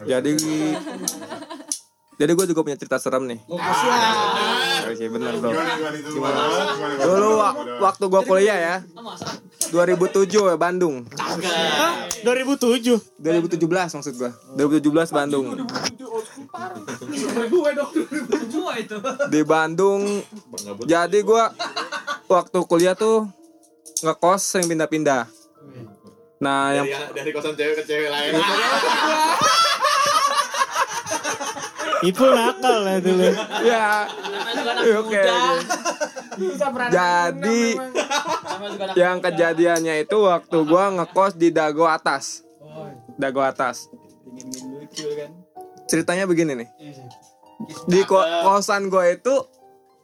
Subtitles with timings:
[0.00, 0.32] Jadi
[2.14, 3.40] jadi gue juga punya cerita serem nih.
[3.48, 5.56] Oke bener bro.
[7.00, 8.76] Dulu wa- waktu gue kuliah ya.
[9.70, 11.08] 2007 ya Bandung.
[11.16, 12.04] Hah?
[12.20, 13.64] 2007 2017
[13.96, 14.30] maksud gue.
[14.54, 15.46] 2017 Bandung.
[19.28, 20.02] Di Bandung.
[20.84, 21.44] Jadi gue
[22.26, 23.24] waktu kuliah tuh
[24.00, 25.24] ngekos sering pindah-pindah.
[26.40, 28.32] Nah yang Dari, dari kosan cewek ke cewek lain.
[32.00, 33.28] Ipul nakal lah dulu
[33.60, 34.08] ya
[34.96, 35.22] oke.
[36.88, 37.60] Jadi
[38.96, 42.40] yang kejadiannya itu waktu gua ngekos di Dago atas.
[43.14, 43.92] Dago atas.
[45.84, 46.68] Ceritanya begini nih.
[47.84, 49.34] Di ko- kosan gua itu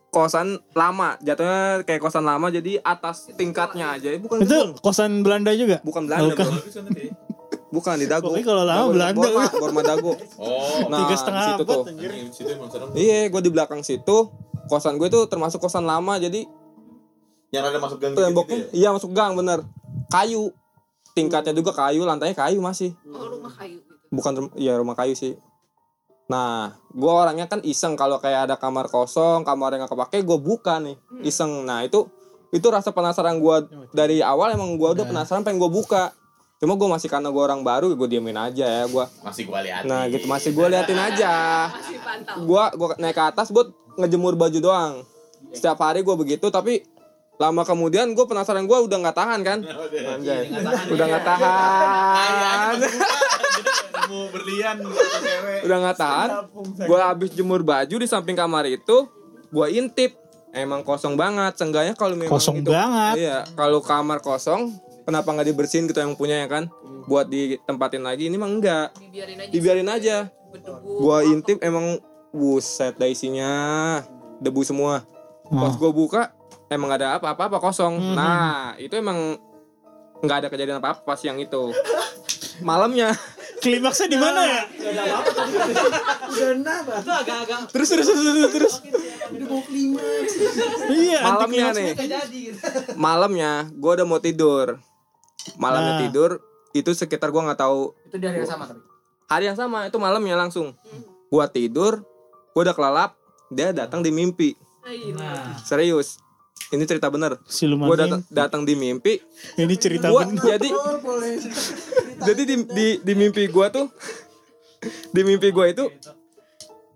[0.08, 4.12] kosan lama, jatuhnya kayak kosan lama jadi atas tingkatnya aja.
[4.16, 5.80] Bukan Itu kosan Belanda juga?
[5.80, 6.44] bukan Belanda, Bukan.
[6.44, 6.60] bro.
[7.76, 8.26] Bukan di Dago.
[8.26, 9.18] Pokoknya kalau lama Dago- Belanda.
[9.20, 10.12] Borma, Borma Dago.
[10.40, 11.82] Oh, Nah, Tiga di setengah situ abad tuh.
[12.94, 14.16] Iya, gue di belakang situ.
[14.66, 16.48] Kosan gue tuh termasuk kosan lama, jadi
[17.48, 18.66] Yang ada masuk gang gitu temboknya ya?
[18.74, 19.60] iya masuk gang bener.
[20.08, 20.50] Kayu.
[21.12, 22.92] Tingkatnya juga kayu, lantainya kayu masih.
[23.04, 23.94] Oh, rumah kayu gitu.
[24.08, 25.36] Bukan iya rumah kayu sih.
[26.26, 30.36] Nah, gue orangnya kan iseng kalau kayak ada kamar kosong, kamar yang gak kepake, gue
[30.36, 31.62] buka nih, iseng.
[31.62, 32.10] Nah itu
[32.48, 33.56] itu rasa penasaran gue
[33.92, 36.10] dari awal emang gue udah penasaran pengen gue buka.
[36.56, 39.04] Cuma gue masih karena gue orang baru, gue diemin aja ya gue.
[39.20, 39.84] Masih gua lihat.
[39.84, 41.68] Nah gitu masih gue liatin aja.
[42.42, 44.92] Gua gua naik ke atas buat ngejemur baju doang.
[45.52, 46.80] Setiap hari gua begitu tapi
[47.36, 49.58] lama kemudian gue penasaran gua udah nggak tahan kan?
[50.08, 50.48] Anjay.
[50.96, 52.72] udah nggak tahan.
[54.06, 54.76] Mau berlian
[55.60, 56.28] udah nggak tahan.
[56.82, 59.04] Gua habis jemur baju di samping kamar itu
[59.50, 60.16] gua intip.
[60.56, 63.14] Emang kosong banget seenggaknya kalau memang Kosong itu- banget.
[63.20, 64.72] iya kalau kamar kosong
[65.06, 66.66] kenapa nggak dibersihin gitu yang punya ya kan?
[67.06, 68.88] Buat ditempatin lagi ini mah enggak.
[68.98, 69.50] Dibiarin aja.
[69.54, 70.16] dibiarin aja.
[70.82, 72.02] Gua intip emang
[72.34, 73.54] buset dah isinya.
[74.42, 75.06] Debu semua.
[75.46, 76.34] Pas gua buka
[76.66, 79.38] emang gak ada apa-apa apa kosong nah itu emang
[80.18, 81.70] nggak ada kejadian apa-apa pas yang itu.
[82.66, 83.14] Malamnya.
[83.56, 84.62] Klimaksnya di mana ya?
[84.68, 84.88] Itu
[87.12, 88.74] agak-agak terus terus terus terus, terus.
[89.26, 90.32] udah mau klimaks.
[90.86, 91.76] Iya, anti malamnya klimaks.
[91.76, 92.58] nih Gak gitu.
[92.96, 94.78] malamnya gua udah mau tidur
[95.56, 96.00] malamnya Nah.
[96.02, 96.30] tidur
[96.72, 97.94] itu sekitar gua nggak tahu.
[98.04, 98.80] Itu di hari yang sama tapi.
[99.26, 100.74] hari yang sama itu malamnya langsung.
[101.26, 102.04] Gua tidur
[102.50, 103.10] gua udah kelelap
[103.48, 104.54] dia datang di mimpi.
[104.80, 106.18] Ay, Nah, serius.
[106.66, 107.38] Ini cerita bener.
[107.44, 108.02] Siluman gua ini.
[108.02, 109.18] datang datang di mimpi.
[109.54, 110.42] Ini cerita gua bener.
[110.48, 110.68] jadi
[112.18, 113.86] jadi di, di di mimpi gua tuh
[115.08, 115.86] di mimpi gua itu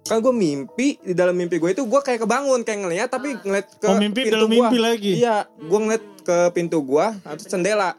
[0.03, 3.67] kan gue mimpi di dalam mimpi gue itu gue kayak kebangun kayak ngeliat tapi ngeliat
[3.73, 4.67] ke Oh, mimpi pintu dalam gua.
[4.67, 5.13] mimpi lagi?
[5.17, 7.95] iya gue ngeliat ke pintu gua atau jendela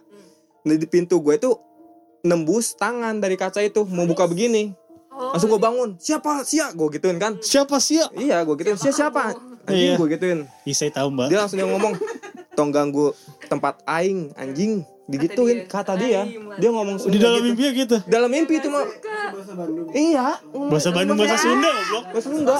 [0.61, 1.51] di di pintu gue itu
[2.21, 4.73] nembus tangan dari kaca itu mau buka begini.
[5.11, 5.99] Oh, langsung gue bangun.
[5.99, 6.45] Siapa?
[6.47, 7.35] Siap gue gituin kan.
[7.41, 8.07] Siapa sih ya?
[8.15, 8.77] iya gue gituin.
[8.79, 9.23] Siapa siapa?
[9.67, 9.99] anjing Iya.
[9.99, 10.39] gue gituin.
[10.73, 11.27] Saya tahu mbak.
[11.29, 11.93] dia langsung dia ngomong
[12.57, 13.13] tong ganggu
[13.49, 16.23] tempat aing anjing digituin kata dia.
[16.59, 17.47] Dia ngomong Di Sunda dalam gitu.
[17.53, 17.97] mimpi gitu.
[18.05, 18.85] dalam mimpi itu mah
[19.95, 20.37] iya.
[20.51, 22.03] Bahasa Bandung, bahasa Sunda, goblok.
[22.13, 22.55] bahasa Sunda.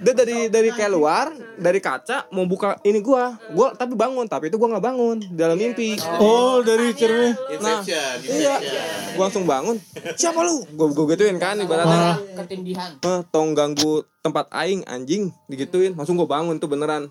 [0.00, 3.36] Dia dari dari keluar dari kaca mau buka ini gua.
[3.52, 5.16] Gua tapi bangun tapi itu gua nggak bangun.
[5.22, 5.98] Di dalam mimpi.
[6.18, 7.34] Oh, dari cermin.
[7.62, 8.56] nah Inception, iya.
[9.14, 9.76] Gua langsung bangun.
[10.18, 10.64] Siapa lu?
[10.74, 12.18] Gua gua gituin kan ibaratnya.
[12.44, 12.90] ketindihan.
[13.02, 15.30] eh, tong ganggu tempat aing anjing.
[15.46, 15.94] Digituin.
[15.94, 17.10] Langsung gua bangun tuh beneran.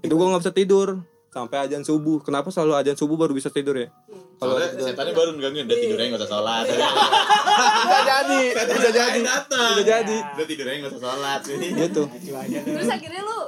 [0.00, 3.78] Itu gua nggak bisa tidur sampai ajan subuh kenapa selalu ajan subuh baru bisa tidur
[3.78, 3.88] ya
[4.40, 6.64] kalau Soalnya setannya baru ngegangguin, udah tidurnya nggak usah sholat.
[6.64, 11.40] bisa jadi bisa jadi bisa jadi Udah tidurnya nggak usah sholat.
[11.60, 12.02] gitu
[12.64, 13.40] Terus akhirnya lu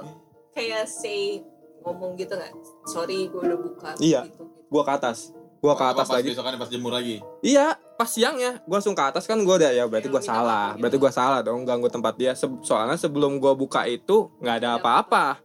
[0.52, 1.40] kayak say
[1.80, 2.52] ngomong gitu gak?
[2.84, 3.90] Sorry gue udah buka.
[3.98, 4.28] Iya.
[4.28, 4.44] Gitu, gitu.
[4.68, 5.32] gua ke atas
[5.62, 7.16] gua ke atas pas lagi Besokannya pas jemur lagi.
[7.40, 7.66] Iya,
[7.96, 10.76] pas siangnya gua langsung ke atas kan gua udah ya berarti gua salah.
[10.76, 12.32] Berarti gua salah dong ganggu tempat dia.
[12.36, 15.40] Soalnya sebelum gua buka itu nggak ada apa-apa.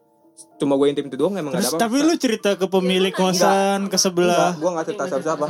[0.58, 1.84] Cuma gue intip itu doang emang Terus ada apa-apa.
[1.84, 4.54] tapi lu cerita ke pemilik kosan ke sebelah.
[4.56, 5.46] gua nggak cerita siapa-siapa.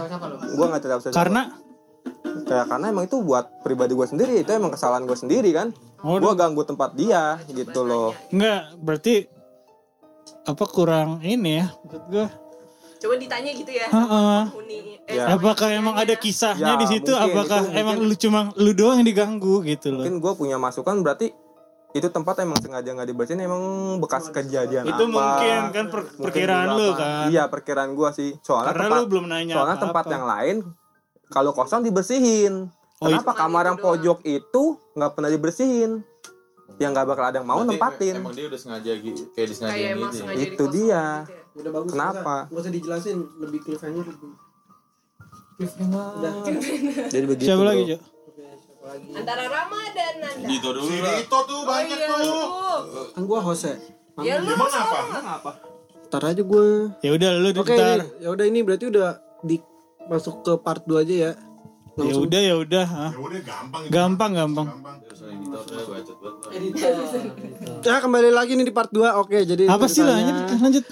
[0.51, 1.41] Gua nggak cerita siapa Karena
[2.43, 5.71] kayak karena emang itu buat pribadi gua sendiri, itu emang kesalahan gua sendiri kan.
[5.99, 8.15] Oh, Gua ganggu tempat dia gitu loh.
[8.29, 9.27] enggak berarti
[10.45, 12.27] apa kurang ini ya maksud gua.
[12.97, 13.85] Coba ditanya gitu ya.
[13.85, 14.41] Heeh.
[14.47, 14.79] Penghuni.
[15.07, 15.23] Ya.
[15.29, 17.11] Apakah emang ada kisahnya Ya, di situ?
[17.11, 18.09] mungkin, Apakah itu emang mungkin.
[18.09, 20.01] lu cuma lu doang yang diganggu gitu loh?
[20.01, 21.31] Mungkin gua punya masukan berarti
[21.97, 23.63] itu tempat emang sengaja nggak dibersihin emang
[23.97, 25.11] bekas kejadian Itu apa.
[25.11, 26.97] mungkin kan per- Mungkin perkiraan lu apa.
[26.97, 27.25] kan.
[27.27, 28.37] Iya, perkiraan gua sih.
[28.39, 29.85] Soalnya Karena tempat, lu belum nanya soalnya apa-apa.
[29.85, 30.55] tempat yang lain
[31.27, 32.69] kalau kosong dibersihin.
[32.97, 36.01] Oh, Kenapa kamar yang pojok itu nggak pernah dibersihin?
[36.77, 38.13] Yang nggak bakal ada yang mau Berarti nempatin.
[38.15, 38.91] Emang dia udah sengaja
[39.31, 40.05] kayak disengajain Kayak gitu.
[40.07, 40.13] ya.
[40.15, 41.03] sengaja Itu dia.
[41.19, 41.41] gitu ya.
[41.57, 41.89] Udah bagus.
[41.91, 42.35] Kenapa?
[42.47, 44.31] Gak usah dijelasin, lebih cliffhanger lebih.
[45.55, 46.05] Cliffhanger.
[46.15, 46.33] Udah.
[47.13, 47.47] Jadi begitu.
[47.47, 47.97] Siapa lagi, Jo?
[48.87, 50.47] Antara Rama dan Nanda.
[50.47, 50.97] Dito dulu Si.
[50.97, 52.45] Dito tuh banyak oh, iya, tuh.
[53.11, 53.75] Kan gua host ya.
[54.23, 54.71] Ya lu sama.
[54.71, 55.19] apa?
[55.37, 55.51] Apa?
[56.07, 56.95] Ntar aja gua.
[57.03, 59.09] Ya udah lu Oke, ini- ya udah ini berarti udah
[59.43, 59.59] di
[60.07, 61.31] masuk ke part 2 aja ya.
[61.97, 62.85] Ya udah ya udah.
[62.87, 63.11] ah.
[63.11, 63.81] Ya udah gampang.
[63.89, 64.67] Gampang gampang.
[64.71, 64.95] Gampang.
[65.03, 67.83] Dito udah bacot banget.
[67.83, 69.19] Ya kembali lagi nih di part 2.
[69.19, 70.85] Oke, jadi Apa sih lah lanjut lanjut.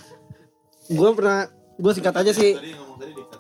[0.91, 1.47] Gua pernah
[1.79, 2.53] gua singkat aja sih.
[2.53, 3.35] Tadi yang ngomong tadi Dito.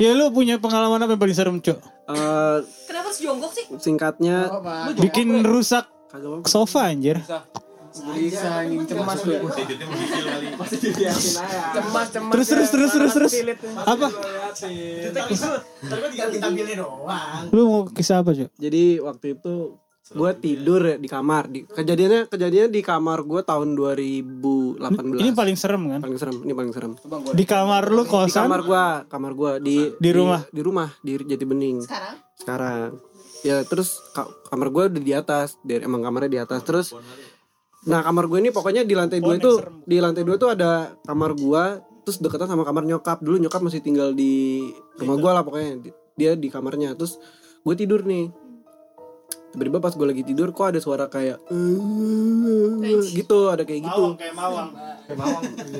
[0.00, 1.76] Ya lu punya pengalaman apa yang paling serem, Cok?
[1.76, 2.79] Eh, Kenapa
[3.10, 3.66] harus jongkok sih?
[3.82, 4.46] singkatnya
[4.94, 5.90] Bikin rusak
[6.46, 7.18] sofa anjir.
[7.90, 9.50] Bisa anjing cemas lu.
[9.50, 10.46] Diditnya mau kecil kali.
[11.74, 12.30] Cemas cemas.
[12.30, 13.32] Terus terus terus terus terus.
[13.82, 14.08] Apa?
[15.90, 17.50] Tapi tinggal kita pilih doang.
[17.50, 18.54] Lu mau kisah apa, Cok?
[18.54, 19.74] Jadi waktu itu
[20.10, 21.46] gua tidur ya di kamar.
[21.46, 24.82] Di, kejadiannya kejadiannya di kamar gua tahun 2018.
[25.16, 26.00] Ini paling serem kan?
[26.00, 26.92] paling serem, ini paling serem.
[27.30, 28.44] Di kamar lu Di kosan.
[28.44, 30.42] kamar gua, kamar gua di Di rumah?
[30.46, 31.78] di, rumah di Jati Bening.
[31.80, 32.14] Sekarang?
[32.34, 32.88] Sekarang.
[33.40, 36.60] Ya terus ka- kamar gua udah di atas, dari emang kamarnya di atas.
[36.62, 36.88] Terus
[37.80, 41.32] Nah kamar gue ini pokoknya di lantai dua itu di lantai dua tuh ada kamar
[41.32, 45.80] gua terus deketan sama kamar nyokap dulu nyokap masih tinggal di rumah gua lah pokoknya
[45.80, 47.16] Di- dia di kamarnya terus
[47.58, 48.28] gue tidur nih
[49.50, 51.42] tiba-tiba pas gue lagi tidur kok ada suara kayak
[53.10, 54.04] gitu ada kayak gitu.
[54.14, 54.68] Kayak mawang.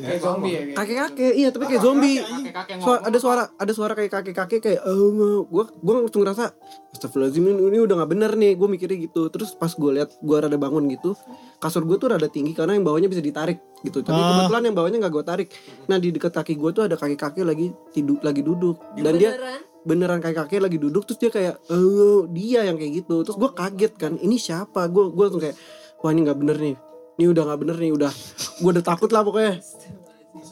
[0.01, 0.61] Kayak zombie ya.
[0.61, 0.77] kayak.
[0.77, 2.19] kakek kakek iya tapi kayak zombie.
[2.79, 4.81] Suara- ada suara ada suara kayak kakek kakek kayak
[5.47, 6.45] gue gue langsung ngerasa
[6.91, 8.53] Astagfirullahaladzim ini, ini udah nggak bener nih.
[8.59, 9.31] Gue mikirnya gitu.
[9.31, 11.15] Terus pas gue lihat gue rada bangun gitu
[11.61, 14.03] kasur gue tuh rada tinggi karena yang bawahnya bisa ditarik gitu.
[14.03, 14.43] Tapi Ah.
[14.43, 15.49] kebetulan yang bawahnya nggak gue tarik.
[15.87, 18.83] Nah di dekat kaki gue tuh ada kakek kakek lagi tidur lagi duduk.
[18.99, 19.39] Dan dia
[19.85, 20.21] Beneran?
[20.21, 23.25] beneran kakek lagi duduk terus dia kayak eh dia yang kayak gitu.
[23.25, 24.87] Terus gue kaget kan ini siapa?
[24.93, 25.57] Gue gue langsung kayak
[26.01, 26.77] wah ini nggak bener nih.
[27.21, 28.13] Ini udah nggak bener nih udah.
[28.61, 29.61] Gue udah takut lah pokoknya.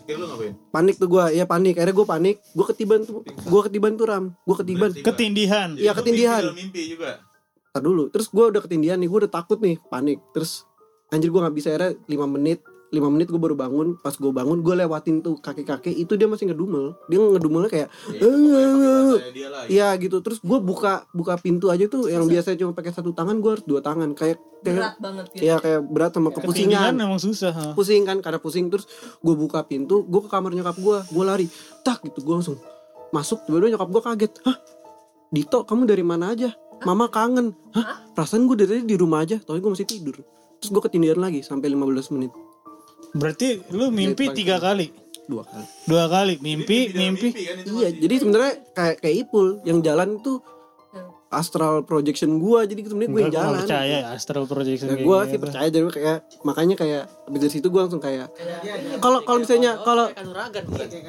[0.05, 0.55] Kira lu ngapain?
[0.75, 1.75] panik tuh gue ya panik.
[1.79, 2.37] Akhirnya gue panik.
[2.53, 4.25] Gue ketiban tuh gue ketiban tuh ram.
[4.45, 4.91] Gue ketiban.
[4.93, 5.77] Ketindihan.
[5.77, 6.43] Iya, Lu ketindihan.
[6.53, 7.23] mimpi juga.
[7.73, 8.09] Ntar dulu.
[8.11, 9.77] Terus gue udah ketindihan nih gue udah takut nih.
[9.89, 10.19] Panik.
[10.33, 10.65] Terus
[11.09, 12.59] anjir gue nggak bisa akhirnya 5 menit
[12.89, 16.25] 5 menit gue baru bangun pas gue bangun gue lewatin tuh kakek kakek itu dia
[16.25, 16.97] masih ngedumel.
[17.13, 19.65] Dia ngedumelnya kayak lah.
[19.69, 20.25] Iya gitu.
[20.25, 23.65] Terus gue buka buka pintu aja tuh yang biasanya cuma pakai satu tangan gue harus
[23.69, 24.17] dua tangan.
[24.17, 25.43] Kayak kayak Berat banget gitu.
[25.45, 26.93] Iya kayak berat sama kepusingan.
[26.99, 27.53] emang susah.
[27.55, 27.65] ha.
[27.77, 28.73] pusing kan karena pusing.
[28.73, 28.89] Terus
[29.21, 31.47] gue buka pintu gue ke kamar nyokap gue gue lari
[31.85, 32.25] tak gitu.
[32.25, 32.57] Gue langsung
[33.13, 34.33] masuk tiba-tiba nyokap gue kaget.
[34.49, 34.57] Hah?
[35.29, 36.57] Dito kamu dari mana aja?
[36.89, 37.53] Mama kangen.
[37.77, 38.09] Hah?
[38.17, 40.17] Perasaan gue dari tadi di rumah aja tapi gue masih tidur.
[40.59, 42.33] Terus gue ketindihan lagi sampai 15 menit
[43.11, 44.93] Berarti lu mimpi tiga kali.
[45.25, 47.29] dua kali Dua kali mimpi, dalam mimpi.
[47.31, 50.41] kan itu iya jadi sebenarnya kayak kayak Ipul yang jalan tuh
[51.29, 55.05] astral projection gue jadi sebenarnya gue yang gua jalan percaya ya astral projection Ya, kayak
[55.05, 55.29] gue gitu.
[55.29, 58.33] sih percaya jadi kayak makanya kayak abis dari situ gue langsung kayak
[58.97, 60.09] kalau kalau misalnya kalau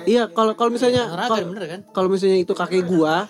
[0.04, 1.88] iya kalau kalau misalnya kan?
[1.90, 3.24] kalau misalnya itu kakek gua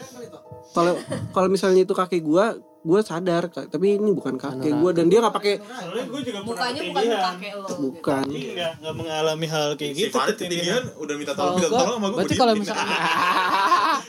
[0.71, 0.97] kalau
[1.29, 3.67] kalau misalnya itu kakek gua gua sadar Kak.
[3.67, 7.67] tapi ini bukan kakek gua dan dia nggak pakai gue pernah Mukanya bukan kakek lo.
[7.81, 10.13] bukan Jadi nggak nggak mengalami hal kayak Si gitu.
[10.13, 10.83] Farid ketindihan.
[10.95, 12.15] udah minta tolong, minta tolong sama gue.
[12.15, 12.87] berarti kalau misalkan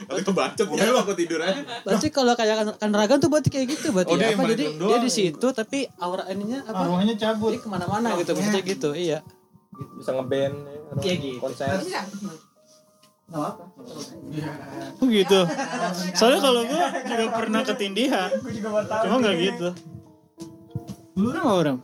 [0.00, 1.60] Tapi kebacot ya, aku tidur aja.
[1.82, 4.98] berarti kalau kayak kan- kanuragan tuh berarti kayak gitu berarti Oh, dia apa jadi dia
[4.98, 6.82] di situ tapi aura ininya apa?
[6.84, 7.50] Arwahnya cabut.
[7.50, 9.18] Dia ke mana-mana gitu maksudnya gitu iya.
[9.96, 10.54] Bisa ngeband
[11.00, 12.02] Iya,
[13.30, 13.62] gitu.
[13.78, 14.16] konser.
[14.26, 14.50] Bisa.
[14.98, 15.40] Oh gitu.
[16.18, 18.28] Soalnya kalau gue juga pernah ketindihan.
[19.06, 19.68] Cuma nggak gitu.
[21.14, 21.76] Lu apa orang?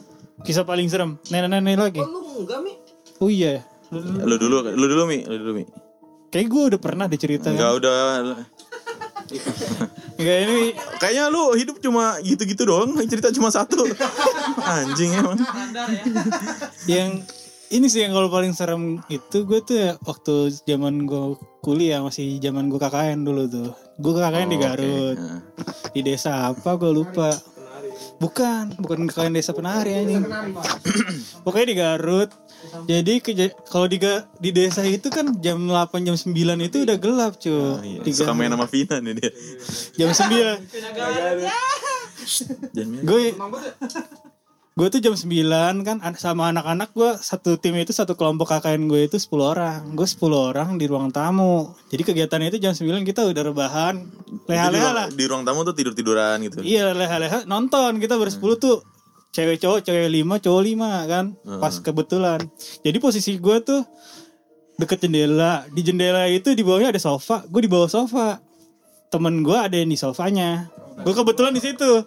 [0.43, 1.17] Kisah paling serem.
[1.31, 2.01] Nenek-nenek lagi.
[2.03, 2.75] lu enggak mi
[3.23, 3.63] Oh iya.
[3.63, 3.63] ya.
[4.27, 5.65] Lu dulu, lu dulu Mi, lu dulu Mi.
[6.29, 7.55] Kayak gue udah pernah diceritakan.
[7.55, 7.95] Enggak udah.
[10.17, 10.59] Enggak ini
[11.01, 13.87] Kayaknya lu hidup cuma gitu-gitu doang, cerita cuma satu.
[14.77, 15.39] Anjing emang.
[16.91, 17.23] yang
[17.71, 22.39] ini sih yang kalau paling serem itu gue tuh ya waktu zaman gue kuliah masih
[22.39, 23.71] zaman gue KKN dulu tuh.
[23.99, 24.67] Gue KKN di Oh, oke.
[24.67, 25.17] Garut.
[25.19, 25.41] Nah.
[25.91, 27.35] Di desa apa gue lupa.
[28.17, 30.25] Bukan, bukan KKN desa penari anjing.
[31.45, 32.31] Pokoknya di Garut.
[32.87, 33.21] Jadi
[33.69, 33.99] kalau di
[34.41, 36.33] di desa itu kan jam 8 jam 9
[36.67, 37.53] itu udah gelap, cuy.
[37.53, 38.01] Oh, iya.
[38.03, 39.31] Di Suka main sama Vina nih dia.
[39.97, 40.65] Jam 9.
[42.75, 43.23] Jangan gue
[44.77, 48.93] gue tuh jam 9 kan an- sama anak-anak gue satu tim itu satu kelompok KKN
[48.93, 49.81] gue itu 10 orang.
[49.97, 51.73] Gue 10 orang di ruang tamu.
[51.89, 54.05] Jadi kegiatan itu jam 9 kita udah rebahan.
[54.45, 55.07] Leha-leha ruang, lah.
[55.09, 56.61] di ruang tamu tuh tidur-tiduran gitu.
[56.61, 57.49] iya leha-leha.
[57.49, 58.85] Nonton kita bersepuluh tuh.
[59.33, 62.45] Cewek cowok cewek lima cowok lima kan pas kebetulan.
[62.85, 63.81] Jadi posisi gue tuh
[64.77, 65.65] deket jendela.
[65.73, 67.49] Di jendela itu di bawahnya ada sofa.
[67.49, 68.45] Gue di bawah sofa.
[69.09, 70.69] Temen gue ada yang di sofanya.
[71.01, 72.05] Gue kebetulan di situ.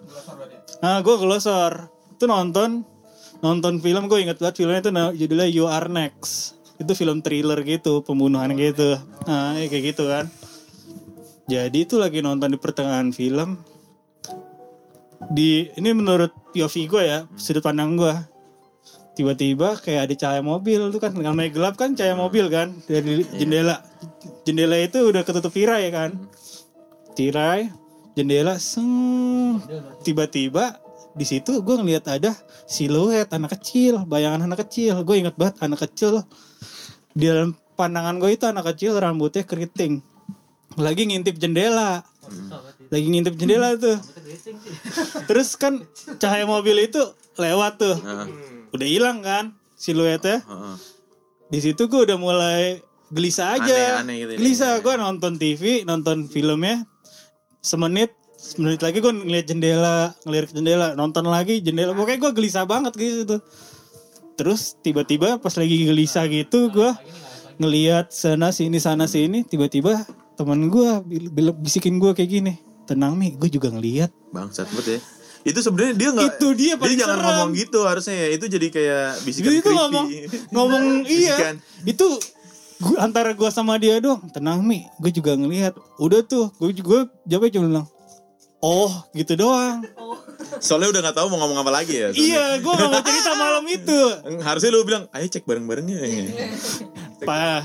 [0.86, 1.89] Nah gue gelosor
[2.20, 2.84] itu nonton
[3.40, 4.92] nonton film gue inget banget filmnya itu
[5.24, 6.60] judulnya You Are Next.
[6.76, 9.00] Itu film thriller gitu pembunuhan gitu.
[9.24, 10.28] Nah ya kayak gitu kan.
[11.48, 13.56] Jadi itu lagi nonton di pertengahan film.
[15.32, 18.12] Di ini menurut POV gue ya sudut pandang gue
[19.16, 23.80] tiba-tiba kayak ada cahaya mobil tuh kan namanya gelap kan cahaya mobil kan dari jendela.
[24.44, 26.20] Jendela itu udah ketutup tirai kan.
[27.16, 27.72] Tirai
[28.12, 29.60] jendela seng.
[30.04, 30.79] Tiba-tiba
[31.10, 32.30] di situ gue ngeliat ada
[32.70, 35.02] siluet anak kecil bayangan anak kecil.
[35.02, 36.22] Gue inget banget anak kecil.
[37.10, 40.02] Di dalam pandangan gue itu anak kecil rambutnya keriting.
[40.78, 42.06] Lagi ngintip jendela.
[42.90, 43.98] Lagi ngintip jendela tuh.
[45.26, 45.82] Terus kan
[46.22, 47.02] cahaya mobil itu
[47.34, 47.96] lewat tuh.
[48.70, 50.46] Udah hilang kan siluetnya?
[51.50, 52.78] Di situ gue udah mulai
[53.10, 53.98] gelisah aja.
[53.98, 54.38] Aneh-aneh gitu ya.
[54.38, 54.72] gelisah.
[54.78, 56.86] Gue nonton TV nonton filmnya
[57.58, 62.96] semenit semenit lagi gue ngeliat jendela ngeliat jendela nonton lagi jendela pokoknya gue gelisah banget
[62.96, 63.36] gitu
[64.40, 66.90] terus tiba-tiba pas lagi gelisah gitu gue
[67.60, 70.08] ngeliat sana sini sana sini tiba-tiba
[70.40, 71.04] teman gue
[71.60, 72.52] bisikin gue kayak gini
[72.88, 75.00] tenang mi gue juga ngeliat Bangsat banget ya.
[75.40, 77.26] Itu sebenarnya dia nggak Itu dia paling jangan serem.
[77.26, 78.28] ngomong gitu harusnya ya.
[78.36, 79.76] Itu jadi kayak bisikan itu creepy.
[79.76, 80.06] ngomong
[80.54, 81.36] ngomong iya.
[81.36, 81.54] Bisikan.
[81.88, 82.06] Itu
[82.78, 84.20] gua, antara gua sama dia doang.
[84.30, 85.74] Tenang Mi, gue juga ngelihat.
[85.96, 87.86] Udah tuh, gue juga jawabnya cuma bilang,
[88.60, 89.84] "Oh, gitu doang."
[90.60, 92.08] Soalnya udah nggak tahu mau ngomong apa lagi ya.
[92.12, 92.20] soalnya.
[92.20, 94.00] iya, gua gak mau cerita malam itu.
[94.44, 96.00] Harusnya lu bilang, ayo cek bareng-bareng ya.
[97.24, 97.62] Pak,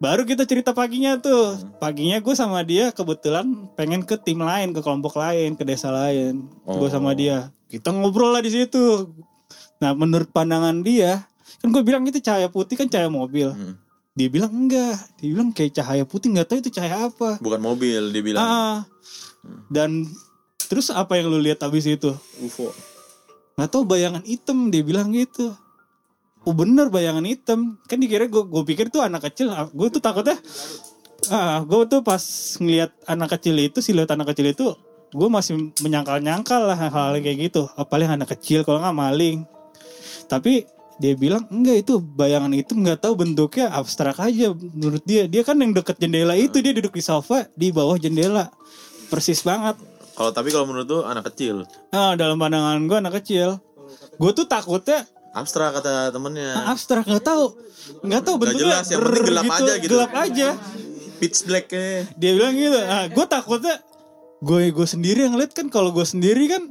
[0.00, 1.56] baru kita cerita paginya tuh.
[1.80, 6.48] Paginya gue sama dia kebetulan pengen ke tim lain, ke kelompok lain, ke desa lain.
[6.64, 7.50] Gue sama dia.
[7.66, 9.10] Kita ngobrol lah di situ.
[9.82, 11.26] Nah, menurut pandangan dia,
[11.60, 13.52] kan gue bilang itu cahaya putih kan cahaya mobil.
[13.52, 13.76] Hmm.
[14.16, 14.96] Dia bilang enggak.
[15.20, 17.36] Dia bilang kayak cahaya putih nggak tahu itu cahaya apa.
[17.36, 18.44] Bukan mobil dia bilang.
[18.44, 18.78] Ah.
[19.70, 20.06] Dan
[20.66, 22.14] terus apa yang lu lihat abis itu?
[22.42, 22.70] UFO.
[23.56, 25.56] Nggak tahu bayangan hitam dia bilang gitu.
[26.46, 27.80] Oh bener bayangan hitam.
[27.90, 29.50] Kan dikira gue gue pikir tuh anak kecil.
[29.74, 30.38] Gue tuh takutnya.
[31.32, 32.22] Ah, gue tuh pas
[32.60, 34.66] ngeliat anak kecil itu, siluet anak kecil itu,
[35.10, 37.66] gue masih menyangkal-nyangkal lah hal-hal kayak gitu.
[37.74, 39.38] Apalagi anak kecil kalau nggak maling.
[40.30, 45.26] Tapi dia bilang enggak itu bayangan itu nggak tahu bentuknya abstrak aja menurut dia.
[45.26, 48.52] Dia kan yang deket jendela itu dia duduk di sofa di bawah jendela.
[49.08, 49.76] Persis banget.
[50.16, 51.68] Kalau tapi kalau menurut tuh anak kecil.
[51.92, 53.60] Ah, dalam pandangan gue anak kecil.
[54.16, 55.04] Gue tuh takutnya
[55.36, 56.56] Abstrak kata temennya.
[56.56, 57.66] Ah, abstrak nggak tahu
[58.02, 59.90] nggak tahu bentuknya jelas, yang penting gelap aja gitu.
[59.94, 60.48] gelap aja
[61.16, 62.04] Pitch black ya.
[62.18, 63.76] dia bilang gitu ah gue takutnya
[64.44, 66.62] gue gue sendiri yang lihat kan kalau gue sendiri kan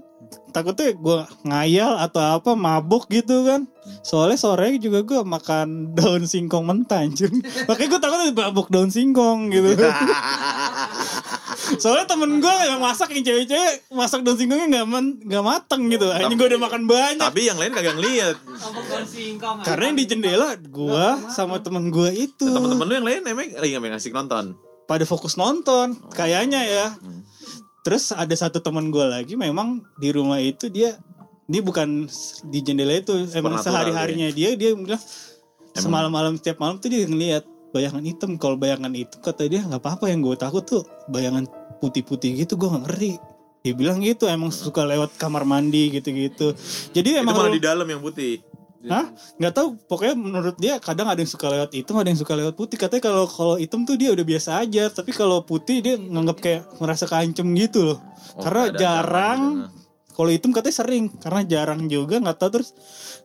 [0.53, 3.65] takutnya gue ngayal atau apa mabuk gitu kan
[4.05, 7.31] soalnya sore juga gue makan daun singkong mentah anjir
[7.65, 9.71] makanya gue takutnya mabuk daun singkong gitu
[11.81, 14.85] soalnya temen gue yang masak yang cewek-cewek masak daun singkongnya nggak
[15.25, 16.05] nggak mateng gitu.
[16.09, 17.21] Ini gue udah makan banyak.
[17.21, 18.35] Tapi yang lain kagak ngeliat.
[19.65, 22.45] karena yang di jendela gue sama temen gue itu.
[22.45, 24.45] Temen-temen lu yang lain emang lagi ngapain ngasih nonton.
[24.85, 26.87] pada fokus nonton kayaknya ya.
[27.81, 30.93] Terus ada satu teman gue lagi memang di rumah itu dia
[31.49, 32.09] ini bukan
[32.49, 34.53] di jendela itu emang sehari harinya dia.
[34.53, 35.01] dia bilang
[35.73, 37.45] semalam malam setiap malam tuh dia ngeliat
[37.75, 41.43] bayangan hitam kalau bayangan itu kata dia nggak apa apa yang gue takut tuh bayangan
[41.83, 43.13] putih-putih gitu gue nggak ngeri
[43.59, 46.55] dia bilang gitu emang suka lewat kamar mandi gitu-gitu
[46.95, 48.39] jadi Itu emang malah lu- di dalam yang putih.
[48.85, 49.09] Hah?
[49.41, 49.67] Nggak tahu.
[49.89, 52.77] Pokoknya menurut dia kadang ada yang suka lewat hitam, ada yang suka lewat putih.
[52.77, 56.61] Katanya kalau kalau hitam tuh dia udah biasa aja, tapi kalau putih dia nganggap kayak
[56.77, 57.97] merasa keancem gitu loh.
[58.37, 59.41] Oh, karena ada jarang.
[59.65, 59.84] ancaman
[60.15, 62.71] Kalau hitam katanya sering, karena jarang juga nggak tahu terus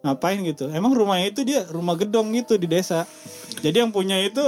[0.02, 0.66] ngapain gitu.
[0.74, 3.06] Emang rumahnya itu dia rumah gedong gitu di desa.
[3.62, 4.42] Jadi yang punya itu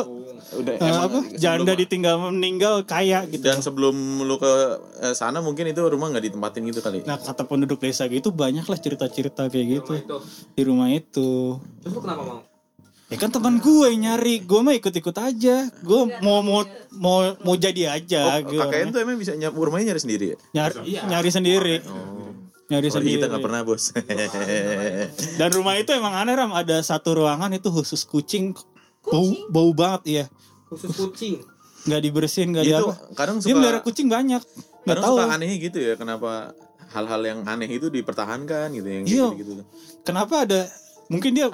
[0.52, 1.18] Udah eh, apa?
[1.32, 3.40] Janda ditinggal meninggal kaya gitu.
[3.40, 3.94] Dan sebelum
[4.26, 4.52] lu ke
[5.00, 7.00] eh, sana mungkin itu rumah nggak ditempatin gitu kali.
[7.08, 9.92] Nah kata penduduk desa gitu banyak lah cerita-cerita kayak gitu
[10.52, 11.56] di rumah itu.
[11.80, 12.51] Terus lu kenapa mau?
[13.12, 15.68] Ya kan teman gue yang nyari, gue mah ikut-ikut aja.
[15.78, 18.40] Gue mau mau mau mau jadi aja.
[18.40, 20.36] Oh, gue kakeknya tuh emang bisa nyap rumahnya nyari sendiri ya?
[20.50, 21.76] nyari nyari sendiri,
[22.66, 23.14] nyari Sorry sendiri.
[23.14, 23.92] kita nggak pernah bos.
[25.38, 28.56] Dan rumah itu emang aneh ram, ada satu ruangan itu khusus kucing,
[29.02, 30.24] bau bau banget ya.
[30.66, 31.44] Khusus kucing.
[31.82, 32.94] Nggak dibersihin, nggak di itu apa.
[33.12, 35.16] kadang Dia melihara suka kucing banyak, nggak kadang tahu.
[35.18, 36.54] suka aneh gitu ya kenapa
[36.88, 39.26] hal-hal yang aneh itu dipertahankan gitu yang Iya.
[39.34, 39.62] gitu gitu.
[40.00, 40.64] Kenapa ada?
[41.12, 41.52] Mungkin dia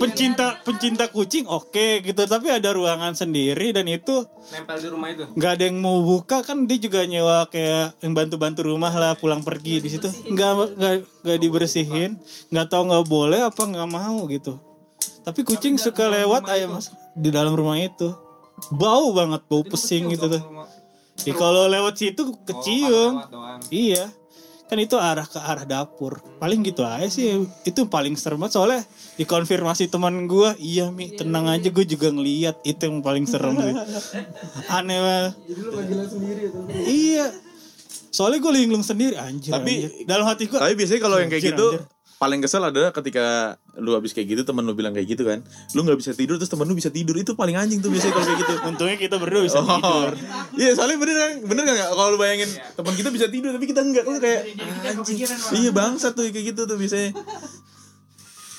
[0.00, 2.22] pencinta pencinta kucing, oke gitu.
[2.24, 5.28] Tapi ada ruangan sendiri dan itu Nempel di rumah itu.
[5.36, 9.44] nggak ada yang mau buka kan dia juga nyewa kayak yang bantu-bantu rumah lah pulang
[9.44, 10.08] pergi di situ.
[10.32, 12.16] Nggak nggak nggak dibersihin.
[12.48, 14.56] Nggak tahu nggak boleh apa nggak mau gitu.
[15.20, 18.16] Tapi kucing suka lewat aja mas di dalam rumah itu.
[18.72, 20.42] Bau banget bau pesing gitu tuh.
[21.28, 23.20] Ya, kalau lewat situ kecium.
[23.68, 24.08] iya
[24.68, 26.20] kan itu arah ke arah dapur.
[26.36, 27.40] Paling gitu aja sih.
[27.64, 28.60] Itu paling serem banget.
[28.60, 28.80] Soalnya
[29.16, 32.60] dikonfirmasi teman gua iya mi tenang aja gue juga ngeliat.
[32.62, 33.74] Itu yang paling serem sih.
[34.76, 35.32] Aneh banget.
[36.84, 37.32] Iya.
[38.12, 39.16] Soalnya gue linglung sendiri.
[39.16, 39.56] Anjir.
[39.56, 40.04] Tapi- anjir.
[40.04, 41.97] dalam hati gue Tapi biasanya kalau yang kayak Anjir, gitu anjir.
[42.18, 45.38] Paling kesel adalah ketika lu habis kayak gitu temen lu bilang kayak gitu kan
[45.70, 48.26] lu nggak bisa tidur terus temen lu bisa tidur itu paling anjing tuh biasanya kalau
[48.26, 50.10] kayak gitu untungnya kita berdua bisa Oh, tidur.
[50.58, 51.76] iya soalnya bener kan, bener kan?
[51.88, 54.42] Kalau lu bayangin teman kita bisa tidur tapi kita enggak, lu kayak
[54.84, 55.16] anjing.
[55.54, 57.14] Iya bangsa tuh kayak gitu tuh biasanya.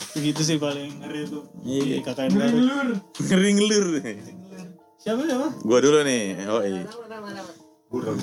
[0.10, 1.44] Begitu sih paling ngeri tuh.
[1.62, 2.00] Iya.
[2.00, 2.58] Di KKN baru.
[3.20, 3.86] Ngeri ngelur.
[4.98, 5.48] Siapa siapa?
[5.62, 6.24] Gua dulu nih.
[6.48, 6.84] Oh iya.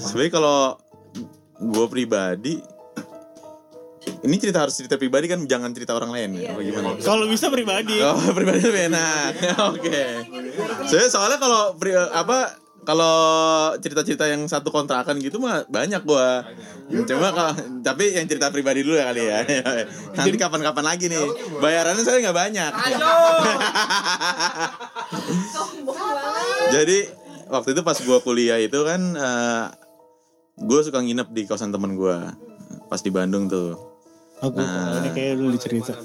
[0.00, 0.58] Sebenarnya kalau
[1.62, 2.58] gua pribadi
[4.26, 6.50] ini cerita harus cerita pribadi kan jangan cerita orang lain ya.
[6.54, 6.88] Apa gimana?
[6.98, 7.98] Kalau bisa pribadi.
[8.02, 9.30] Oh, pribadi lebih enak.
[9.74, 10.02] Oke.
[10.86, 13.18] Soalnya soalnya kalau pri- apa kalau
[13.82, 16.46] cerita-cerita yang satu kontrakan gitu mah banyak gua.
[16.86, 19.38] Cuma kalau tapi yang cerita pribadi dulu ya kali ya.
[20.18, 21.26] Nanti kapan-kapan lagi nih.
[21.58, 22.72] Bayarannya saya nggak banyak.
[26.70, 26.98] Jadi
[27.50, 29.64] waktu itu pas gua kuliah itu kan eh
[30.56, 32.32] gue suka nginep di kosan temen gua
[32.86, 33.85] pas di Bandung tuh.
[34.44, 35.00] Aku Nah.
[35.00, 35.96] ini kayak dulu dicerita.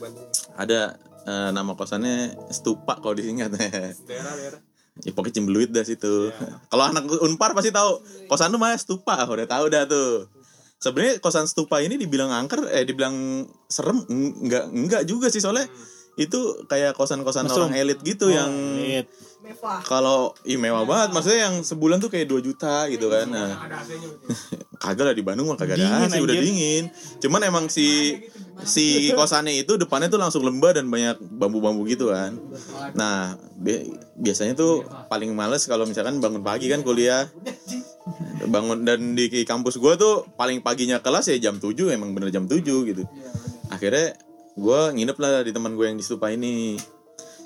[0.55, 0.95] Ada
[1.27, 3.51] eh, nama kosannya Stupa kalau disingkat.
[5.01, 6.29] Ya pokoknya cimbeluit dah situ.
[6.69, 8.03] Kalau anak Unpar pasti tahu.
[8.27, 10.27] Kosan tuh mah Stupa, udah tahu dah tuh.
[10.83, 15.65] Sebenarnya kosan Stupa ini dibilang angker eh dibilang serem enggak enggak juga sih soalnya
[16.15, 19.03] itu kayak kosan-kosan orang elit gitu yang Iya.
[19.41, 19.82] Mewah.
[19.82, 21.10] kalau ih mewah banget.
[21.12, 23.25] Maksudnya yang sebulan tuh kayak 2 juta gitu kan.
[23.25, 23.50] Nah,
[24.84, 26.94] kagak lah di Bandung mah kagak ada AC udah dingin.
[27.18, 28.22] Cuman emang si
[28.62, 32.38] si kosannya itu depannya tuh langsung lembah dan banyak bambu-bambu gitu kan.
[32.94, 37.25] Nah bi- biasanya tuh paling males kalau misalkan bangun pagi kan kuliah.
[38.41, 42.46] Bangun dan di kampus gua tuh paling paginya kelas ya jam 7 emang bener jam
[42.46, 43.03] 7 gitu.
[43.70, 44.13] Akhirnya
[44.55, 46.75] gua nginep lah di teman gue yang di stupa ini.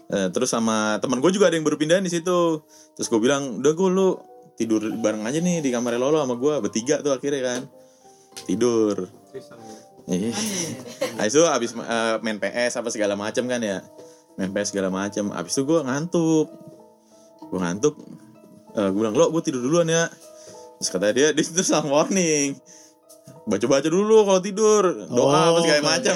[0.05, 2.61] Eh, terus sama teman gue juga ada yang baru pindahan di situ.
[2.93, 4.09] Terus gue bilang udah gue lu
[4.55, 7.61] tidur bareng aja nih di kamar Lolo sama gue bertiga tuh akhirnya kan.
[8.45, 9.09] Tidur.
[10.05, 10.29] Iya.
[11.17, 13.81] Habis itu abis eh, main PS apa segala macam kan ya.
[14.37, 16.47] Main PS segala macam abis itu gue ngantuk.
[17.49, 17.95] Gue ngantuk.
[18.75, 20.05] Gue bilang lo gue tidur duluan ya.
[20.77, 22.53] Terus kata dia di situ sama warning
[23.45, 24.83] baca-baca dulu kalau tidur.
[25.09, 26.15] Doa apa Oh, segala macam.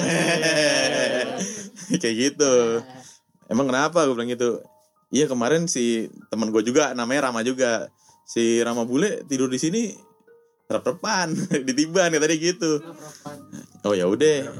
[2.02, 2.52] Kayak gitu.
[3.50, 4.62] Emang kenapa gue bilang gitu?
[5.10, 7.90] Iya kemarin si teman gue juga namanya Rama juga.
[8.22, 9.90] Si Rama bule tidur di sini
[10.70, 11.34] rep-repan
[11.66, 12.78] ditiban kata dia gitu.
[13.82, 14.54] Oh ya udah.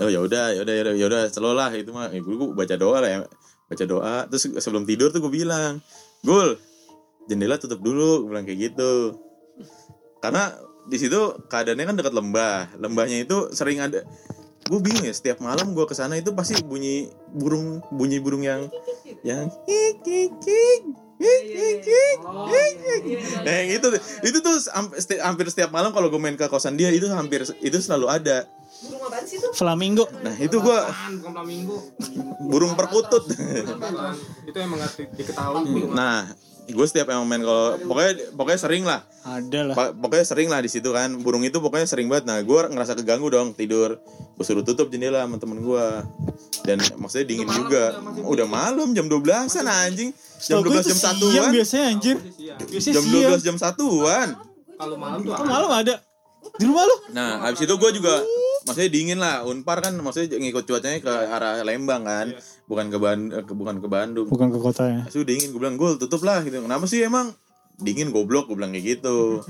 [0.00, 2.08] Oh ya udah ya udah ya udah ya udah selalu lah itu mah.
[2.08, 3.18] Gue, gue baca doa lah ya.
[3.68, 4.16] Baca doa.
[4.32, 5.84] Terus sebelum tidur tuh gue bilang
[6.24, 6.56] gul
[7.28, 9.20] jendela tutup dulu gue bilang kayak gitu.
[10.24, 10.48] Karena
[10.86, 12.74] di situ keadaannya kan dekat lembah.
[12.78, 14.02] Lembahnya itu sering ada.
[14.62, 18.70] Gue bingung ya setiap malam gue ke sana itu pasti bunyi burung bunyi burung yang
[19.26, 19.50] yang
[23.42, 24.56] nah yang itu tuh- itu tuh
[25.22, 28.46] hampir setiap malam kalau gue main ke kosan dia itu hampir itu selalu ada.
[28.82, 29.50] Burung apaan sih tuh?
[29.54, 30.06] Flamingo.
[30.22, 30.78] nah itu gue
[31.22, 31.76] bukan flamingo.
[32.42, 33.30] Burung perkutut.
[34.46, 34.82] Itu emang
[35.14, 35.90] diketahui.
[35.90, 36.26] Nah
[36.70, 39.02] gue setiap emang main kalau pokoknya pokoknya sering lah.
[39.22, 39.74] Ada lah.
[39.94, 41.10] Pokoknya sering lah di situ kan.
[41.18, 42.30] Burung itu pokoknya sering banget.
[42.30, 43.98] Nah gue ngerasa keganggu dong tidur.
[44.38, 45.86] Gue suruh tutup jendela sama temen gue
[46.62, 47.98] dan maksudnya dingin juga.
[48.22, 50.10] udah malam jam 12an anjing.
[50.42, 51.50] Jam Setahu gue 12 itu jam siang satuan.
[51.54, 52.16] biasanya anjir.
[52.70, 53.30] Biasanya jam siang.
[53.38, 54.28] 12 jam satuan.
[54.78, 55.94] Kalau malam tuh Kok malam ada?
[56.58, 56.96] Di rumah lu?
[57.14, 58.18] nah habis itu gue juga
[58.66, 59.46] maksudnya dingin lah.
[59.46, 62.34] Unpar kan maksudnya ngikut cuacanya ke arah Lembang kan
[62.72, 64.26] bukan ke Ban- eh, ke- bukan ke Bandung.
[64.26, 65.04] Bukan ke kotanya.
[65.04, 65.52] Asu dingin.
[65.52, 66.56] Gue bilang gue tutup lah gitu.
[66.58, 67.36] Kenapa sih emang?
[67.76, 69.44] Dingin goblok gue bilang kayak gitu.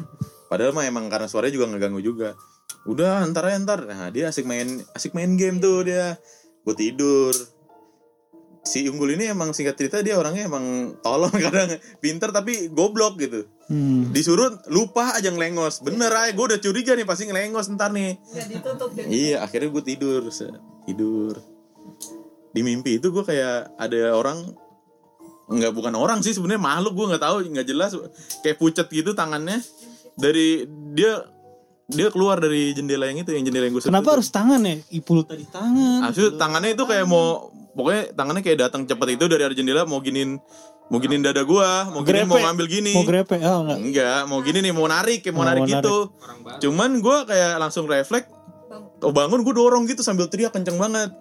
[0.50, 2.34] Padahal mah emang karena suaranya juga ngeganggu juga.
[2.82, 3.86] Udah ntar aja ntar.
[3.86, 6.18] Nah dia asik main asik main game tuh dia.
[6.62, 7.30] Gue tidur.
[8.62, 10.62] Si unggul ini emang singkat cerita dia orangnya emang
[10.98, 11.66] tolong kadang
[11.98, 13.46] pinter tapi goblok gitu.
[13.62, 14.12] Hmm.
[14.12, 15.80] disuruh lupa aja ngelengos.
[15.80, 18.18] Bener aja gue udah curiga nih pasti ngelengos ntar nih.
[19.08, 20.22] Iya, akhirnya gue tidur,
[20.84, 21.34] tidur.
[22.52, 24.44] Di mimpi itu gue kayak ada orang
[25.52, 27.92] nggak bukan orang sih sebenarnya makhluk gue nggak tahu nggak jelas
[28.40, 29.60] kayak pucet gitu tangannya
[30.16, 30.64] dari
[30.96, 31.28] dia
[31.92, 34.80] dia keluar dari jendela yang itu yang jendela yang gue Kenapa harus tangan ya?
[34.94, 36.08] Ipul tadi tangan.
[36.08, 40.00] Maksud tangannya itu kayak mau pokoknya tangannya kayak datang cepet itu dari arah jendela mau
[40.00, 40.40] ginin
[40.92, 42.44] mau ginin dada gua, mau gini mau Grepe.
[42.44, 42.92] ngambil gini.
[42.92, 43.36] Mau grepe?
[43.40, 43.78] Oh enggak.
[43.80, 45.96] Enggak, mau gini nih mau narik kayak mau Oh, narik mau gitu.
[46.68, 48.28] Cuman gua kayak langsung refleks
[49.02, 51.12] Oh bangun gue dorong gitu sambil teriak kenceng banget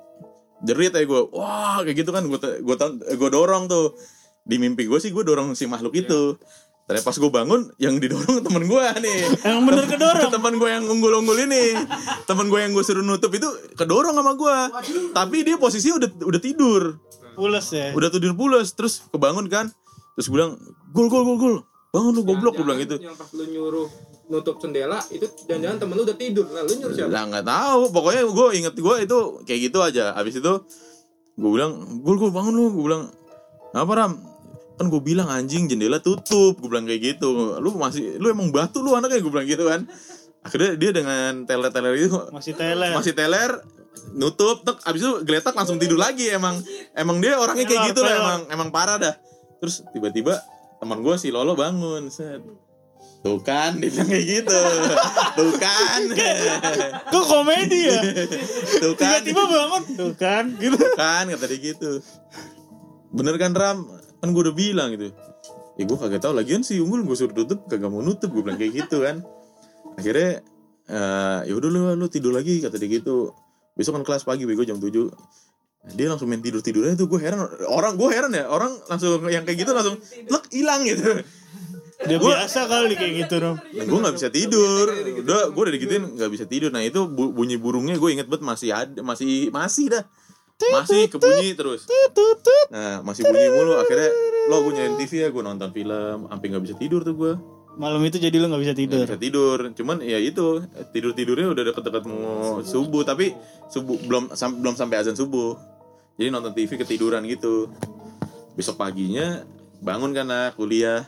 [0.61, 2.75] Jerit aja gue Wah kayak gitu kan Gue gue
[3.17, 3.97] gue dorong tuh.
[4.41, 6.37] Di mimpi gue sih gue dorong si makhluk itu.
[6.89, 9.19] Ternyata pas gue bangun Yang didorong temen gue nih.
[9.45, 10.29] Emang bener kedorong.
[10.35, 11.77] Temen gue yang unggul-unggul ini.
[12.25, 13.47] Temen gue yang gue suruh nutup itu
[13.77, 14.57] Kedorong sama gue
[15.13, 17.01] Tapi dia posisinya udah udah tidur.
[17.37, 17.93] Pules ya.
[17.97, 19.69] Udah tidur pulas Terus kebangun kan.
[20.17, 20.57] Terus gue bilang
[20.91, 21.55] Gul gul gul gul.
[21.91, 22.95] Bangun lu goblok gue bilang gitu.
[22.99, 23.87] Yang pas lu nyuruh
[24.31, 26.47] nutup jendela itu jangan-jangan temen lu udah tidur.
[26.47, 27.11] Nah lu nyuruh siapa?
[27.11, 27.81] Lah nggak tahu.
[27.91, 30.15] Pokoknya gue inget gue itu kayak gitu aja.
[30.15, 30.53] Abis itu
[31.35, 32.65] gue bilang gue gue bangun lu.
[32.71, 33.03] Gue bilang
[33.75, 34.11] apa ram?
[34.79, 36.55] Kan gue bilang anjing jendela tutup.
[36.63, 37.59] Gue bilang kayak gitu.
[37.59, 39.83] Lu masih lu emang batu lu anaknya gue bilang gitu kan.
[40.41, 42.95] Akhirnya dia dengan teler-teler itu Masih teler.
[42.97, 43.51] masih teler
[44.15, 44.79] nutup tek.
[44.87, 46.55] Abis itu geletak langsung tidur lagi emang.
[46.95, 49.13] Emang dia orangnya kayak gitu lah emang emang parah dah.
[49.61, 50.39] Terus tiba-tiba
[50.81, 52.41] teman gue si Lolo bangun set
[53.21, 54.61] tuh kan dia bilang kayak gitu.
[55.37, 56.01] Tuh kan.
[57.13, 58.01] Kok komedi ya?
[58.81, 59.21] tuh kan.
[59.21, 59.83] Tiba-tiba bangun.
[59.93, 60.45] Tuh kan.
[60.57, 60.77] Gitu.
[60.97, 62.01] kan kata dia gitu.
[63.13, 63.85] Bener kan Ram?
[64.17, 65.13] Kan gue udah bilang gitu.
[65.77, 68.57] Ya gue kagak tahu lagian si unggul gue suruh tutup kagak mau nutup gue bilang
[68.57, 69.21] kayak gitu kan.
[70.01, 70.41] Akhirnya
[70.89, 73.37] eh ya udah lu lu tidur lagi kata dia gitu.
[73.77, 77.37] Besok kan kelas pagi bego jam 7 dia langsung main tidur tidurnya tuh gue heran.
[77.69, 78.49] Orang gue heran ya.
[78.49, 81.21] Orang langsung yang kayak gitu langsung lek hilang gitu
[82.01, 83.57] Dia biasa kali kayak gitu, Rom.
[83.61, 84.85] dan gue nggak bisa tidur.
[85.21, 86.69] Udah gue udah digituin nggak bisa tidur.
[86.69, 90.03] Nah itu bu- bunyi burungnya gue inget banget masih ada masih masih dah.
[90.61, 91.85] Masih kebunyi terus.
[92.69, 93.77] Nah masih bunyi mulu.
[93.77, 94.09] Akhirnya
[94.47, 97.33] lo gue nyalain TV ya gue nonton film sampai nggak bisa tidur tuh gue
[97.71, 98.99] Malam itu jadi lu gak bisa tidur.
[98.99, 99.57] nggak bisa tidur.
[99.71, 100.59] Cuman ya itu
[100.91, 103.31] tidur tidurnya udah deket-deket mau subuh tapi
[103.67, 105.55] subuh belum sam- belum sampai azan subuh.
[106.19, 107.71] Jadi nonton TV ketiduran gitu.
[108.53, 109.47] Besok paginya
[109.79, 111.07] bangun karena kuliah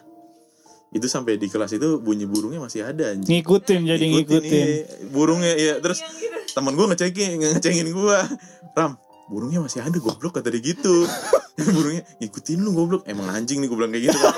[0.94, 3.26] itu sampai di kelas itu bunyi burungnya masih ada anjing.
[3.28, 4.46] Ngikutin jadi ngikutin.
[4.46, 5.10] iya.
[5.10, 6.06] burungnya ya terus
[6.50, 8.18] teman gue ngecekin ngecengin gue
[8.72, 8.94] ram
[9.26, 11.10] burungnya masih ada goblok kata dia gitu
[11.76, 14.34] burungnya ngikutin lu goblok emang anjing nih gue bilang kayak gitu kan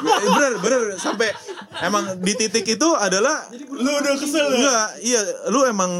[0.00, 1.28] Gua- eh, bener bener sampai
[1.80, 4.56] emang di titik itu adalah Lu udah kesel ya?
[4.56, 5.92] enggak iya lu emang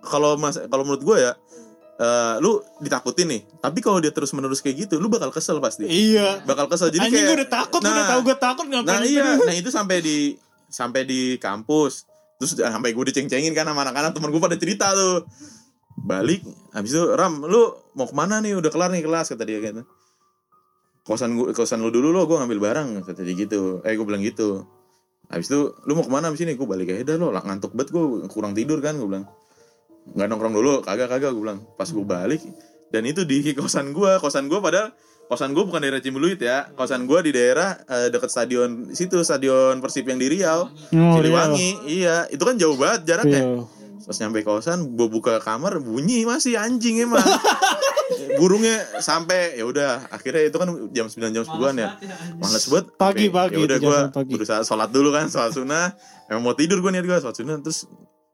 [0.00, 1.32] kalau mas kalau menurut gue ya
[1.98, 5.84] eh, lu ditakutin nih tapi kalau dia terus menerus kayak gitu lu bakal kesel pasti
[5.84, 6.46] Iya.
[6.46, 9.00] bakal kesel jadi Anjing kayak gue udah takut, Nah, udah tahu gue takut ngapain Nah
[9.02, 9.12] itu?
[9.18, 10.18] iya, nah itu sampai di
[10.68, 12.04] sampai di kampus.
[12.38, 15.26] Terus sampai gue diceng-cengin kan sama anak-anak temen gue pada cerita tuh.
[15.98, 18.54] Balik, habis itu Ram, lu mau ke mana nih?
[18.54, 19.82] Udah kelar nih kelas kata dia gitu.
[21.02, 23.80] Kosan gue, kosan lu dulu lo, gue ngambil barang kata dia gitu.
[23.82, 24.68] Eh gue bilang gitu.
[25.26, 26.54] Habis itu lu mau ke mana abis ini?
[26.54, 29.26] Gue balik aja dah lo, ngantuk banget gue kurang tidur kan gue bilang.
[30.12, 31.60] Nggak nongkrong dulu, kagak kagak gue bilang.
[31.74, 32.40] Pas gue balik
[32.88, 34.92] dan itu di kosan gue, kosan gue padahal
[35.28, 39.76] kosan gue bukan daerah Cimbuluit ya, kosan gue di daerah eh, dekat stadion situ, stadion
[39.78, 42.24] Persib yang di Riau, Oh, Siliwangi, iya.
[42.26, 43.42] itu kan jauh banget jaraknya.
[43.44, 43.60] Iya.
[44.00, 47.20] Pas nyampe kosan, gue buka kamar bunyi masih anjing emang.
[48.40, 51.88] Burungnya sampai ya udah akhirnya itu kan jam 9 jam 10-an ya.
[52.34, 52.86] Males banget.
[52.96, 54.32] Pagi, Oke, pagi, Ya udah itu gue pagi.
[54.32, 55.92] berusaha sholat dulu kan, sholat sunnah.
[56.24, 57.84] Emang mau tidur gue niat gue sholat sunnah terus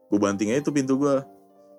[0.06, 1.16] gue banting aja tuh pintu gue.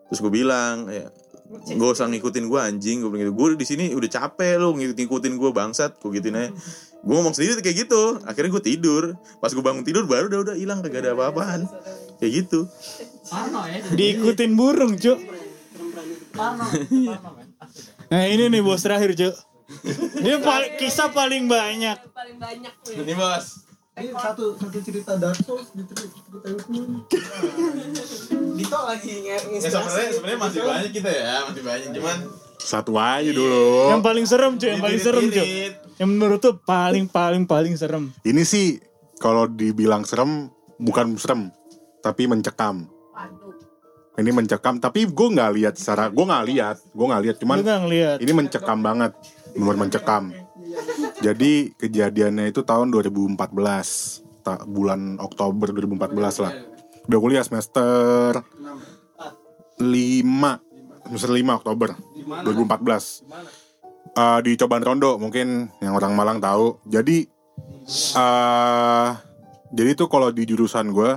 [0.09, 1.09] Terus gue bilang, ya
[1.45, 3.05] Gak usah ngikutin gue anjing.
[3.05, 3.33] Gue bilang gitu.
[3.37, 6.01] Gue di sini udah capek lo ngikutin gue bangsat.
[6.01, 6.49] Gue gituin aja
[7.05, 8.17] Gue ngomong sendiri kayak gitu.
[8.25, 9.13] Akhirnya gue tidur.
[9.37, 11.69] Pas gue bangun tidur baru udah udah hilang Kagak ada apa-apaan.
[12.17, 12.65] Kayak gitu.
[13.93, 15.19] Diikutin burung, Cuk.
[18.05, 19.33] Nah, ini nih bos terakhir, Cuk.
[20.21, 21.97] Dia paling kisah paling banyak.
[22.13, 23.65] paling banyak nih Ini bos.
[23.97, 27.01] Ini satu satu cerita Dark Souls diceritain
[28.55, 32.17] Dito lagi Ya sebenarnya sebenarnya masih banyak kita ya Masih banyak Cuman
[32.55, 33.93] Satu aja dulu.
[33.93, 34.69] Yang paling serem, Cuk.
[34.73, 35.23] Yang paling serem.
[35.29, 35.73] Irit-irit.
[36.01, 38.09] Yang menurut tuh paling paling paling serem.
[38.25, 38.81] Ini sih
[39.21, 41.51] kalau dibilang serem bukan serem,
[42.03, 42.87] tapi mencekam.
[43.15, 43.53] waduh
[44.15, 48.17] Ini mencekam, tapi gue nggak lihat secara, gue nggak lihat, gue nggak lihat, cuman ngeliat.
[48.23, 49.11] ini mencekam banget,
[49.55, 50.23] benar mencekam.
[51.19, 53.35] Jadi kejadiannya itu tahun 2014,
[54.43, 56.53] tak bulan Oktober 2014 lah.
[57.05, 58.41] Udah kuliah semester
[59.77, 59.83] 5,
[61.05, 61.89] semester 5 Oktober
[62.41, 63.21] 2014.
[64.15, 66.81] Eh, di Cobaan Rondo mungkin yang orang Malang tahu.
[66.89, 67.27] Jadi
[68.17, 69.09] eh
[69.75, 71.11] jadi tuh kalau di jurusan gue,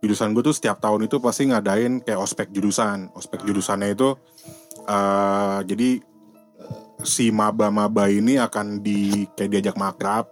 [0.00, 3.12] jurusan gue tuh setiap tahun itu pasti ngadain kayak ospek jurusan.
[3.12, 4.16] Ospek jurusannya itu
[4.88, 6.00] eh jadi
[7.04, 10.28] si maba-maba ini akan di kayak diajak makrab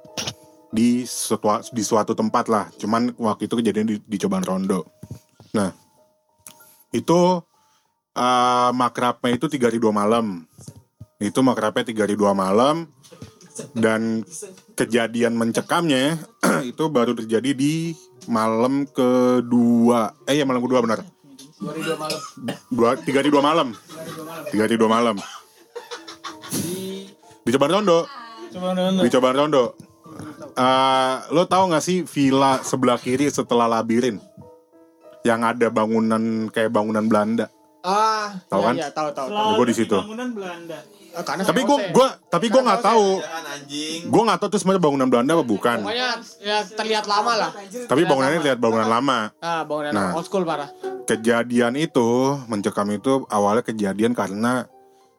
[0.68, 2.64] di suatu di suatu tempat lah.
[2.76, 4.85] Cuman waktu itu kejadian di, di Cobaan Rondo.
[5.57, 5.72] Nah,
[6.92, 7.20] itu
[8.18, 10.44] eh makrabnya itu tiga hari dua malam.
[11.18, 12.87] Itu makrabnya tiga hari dua malam
[13.74, 14.22] dan
[14.78, 16.22] kejadian mencekamnya
[16.70, 17.96] itu baru terjadi di
[18.28, 20.14] malam kedua.
[20.28, 21.00] Eh ya malam kedua benar.
[22.70, 23.74] Dua tiga hari dua malam.
[24.52, 25.16] Tiga hari dua malam.
[27.42, 28.04] Di Cobaan Rondo.
[28.52, 29.02] Coba nonton.
[29.04, 29.88] Di Cobaan Rondo.
[30.58, 34.18] Eh, lo tahu gak sih villa sebelah kiri setelah labirin
[35.22, 36.18] yang ada bangunan
[36.48, 37.46] kayak bangunan Belanda
[37.78, 38.74] Ah, Tahu iya, kan?
[38.76, 39.28] Iya, tahu tahu.
[39.28, 39.50] tahu.
[39.54, 39.94] Gua di situ.
[39.94, 40.78] Bangunan Belanda.
[41.08, 43.06] Eh, karena tapi gue gua tapi gue nggak tahu
[44.04, 47.50] gue nggak tahu itu sebenarnya bangunan Belanda apa bukan Pokoknya ya terlihat lama lah.
[47.86, 50.10] tapi bangunannya lihat bangunan lama Ah, bangunan Nah.
[50.12, 50.68] old school parah.
[51.06, 52.08] kejadian itu
[52.44, 54.68] mencekam itu awalnya kejadian karena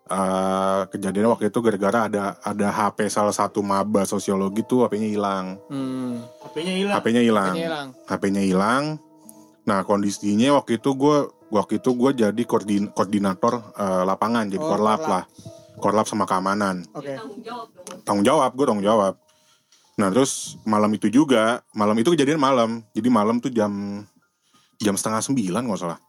[0.09, 5.45] eh kejadian waktu itu gara-gara ada ada HP salah satu maba sosiologi tuh HP-nya hilang
[5.65, 6.25] Hmm.
[6.43, 6.95] HP-nya hilang.
[6.97, 7.87] HP-nya hilang Kayaknya hilang.
[8.05, 8.83] HP-nya hilang
[9.61, 11.17] nah kondisinya waktu itu gue
[11.49, 15.09] waktu itu gue jadi koordin, koordinator eh, lapangan jadi Oh, korlap korlap.
[15.11, 15.23] lah
[15.77, 17.13] korlap sama keamanan Oke.
[17.13, 19.13] tanggung jawab dong tanggung jawab gue tanggung jawab
[19.93, 20.31] nah terus
[20.63, 24.01] malam itu juga malam itu kejadian malam jadi malam tuh jam
[24.75, 25.99] jam setengah sembilan nggak salah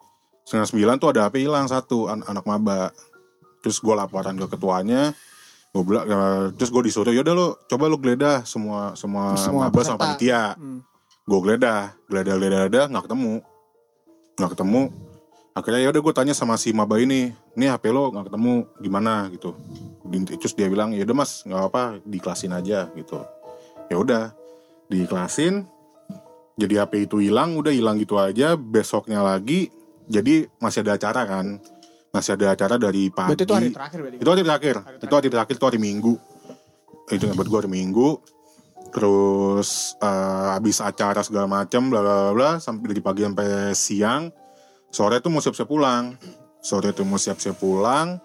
[0.43, 2.89] setengah sembilan tuh ada HP hilang satu an- anak maba
[3.61, 5.13] terus gue laporan ke ketuanya
[5.71, 9.81] gue bilang eh, terus gue disuruh yaudah lo coba lo geledah semua semua, Semua maba
[9.87, 10.59] sama panitia.
[10.59, 10.83] Hmm.
[11.31, 13.35] gue geledah geledah geledah geledah nggak ketemu.
[14.35, 14.83] Nggak ketemu.
[15.55, 19.55] Akhirnya yaudah gue tanya sama si maba ini ini HP lo nggak ketemu gimana gitu.
[20.43, 23.23] Terus dia bilang ya udah mas nggak apa diklasin aja gitu.
[23.87, 24.35] Ya udah
[24.91, 25.71] diklasin
[26.59, 28.59] jadi HP itu hilang udah hilang gitu aja.
[28.59, 29.71] Besoknya lagi
[30.11, 31.63] jadi masih ada acara kan
[32.11, 33.35] masih ada acara dari pagi.
[33.35, 34.17] Berarti itu hari terakhir berarti.
[34.19, 34.75] itu hari terakhir.
[34.99, 36.13] Itu hari terakhir itu hari minggu.
[37.11, 38.09] Itu buat gue hari minggu.
[38.91, 44.23] Terus eh, habis acara segala macam bla bla bla, sampai dari pagi sampai siang.
[44.91, 46.19] Sore tuh mau siap siap pulang.
[46.59, 48.19] Sore tuh mau siap siap pulang.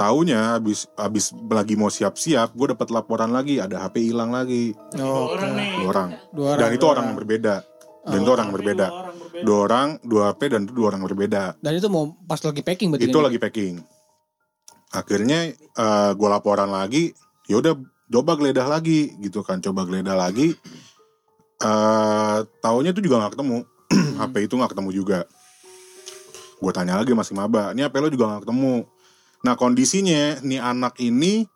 [0.00, 3.60] Taunya habis habis lagi mau siap siap gue dapat laporan lagi.
[3.60, 4.72] Ada HP hilang lagi.
[4.96, 5.76] Oh, Orang nih.
[5.76, 6.10] dua orang.
[6.32, 6.60] Dua orang.
[6.64, 7.54] dan itu orang yang berbeda.
[8.00, 8.86] Dan itu orang yang berbeda.
[8.88, 9.04] Dua orang.
[9.04, 9.09] berbeda.
[9.44, 11.58] Dua orang dua HP dan itu dua orang berbeda.
[11.60, 13.08] Dan itu mau pas lagi packing berarti.
[13.08, 13.74] itu lagi packing.
[14.90, 17.14] Akhirnya eh gue laporan lagi
[17.46, 17.78] yaudah
[18.10, 20.54] coba geledah lagi gitu kan coba geledah lagi.
[21.60, 23.58] Eh taunya itu juga nggak ketemu.
[24.20, 25.18] HP itu nggak ketemu juga.
[26.60, 28.74] Gue tanya lagi masih maba ini HP lo juga nggak ketemu.
[29.40, 31.48] Nah kondisinya nih anak ini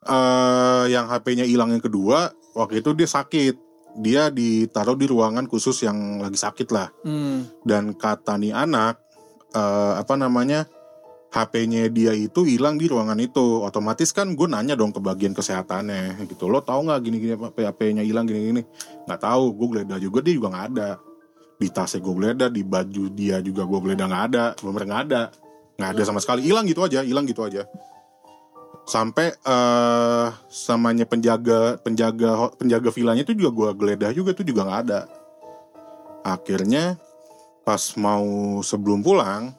[0.00, 5.82] eh yang HP-nya hilang yang kedua waktu itu dia sakit dia ditaruh di ruangan khusus
[5.82, 6.88] yang lagi sakit lah.
[7.02, 7.46] Hmm.
[7.66, 9.00] dan kata nih anak
[9.54, 10.66] eh, apa namanya
[11.30, 13.62] HP-nya dia itu hilang di ruangan itu.
[13.62, 16.50] Otomatis kan gue nanya dong ke bagian kesehatannya gitu.
[16.50, 18.66] Lo tahu nggak gini-gini HP-nya hilang gini-gini?
[19.06, 20.90] Nggak tahu gue geledah juga dia juga nggak ada.
[21.60, 25.22] Di tasnya gue geledah di baju dia juga gue geledah nggak ada bener nggak ada.
[25.78, 27.64] Nggak ada sama sekali hilang gitu aja hilang gitu aja
[28.90, 34.80] sampai eh samanya penjaga penjaga penjaga vilanya itu juga gue geledah juga itu juga nggak
[34.90, 35.00] ada.
[36.26, 36.98] Akhirnya
[37.62, 39.54] pas mau sebelum pulang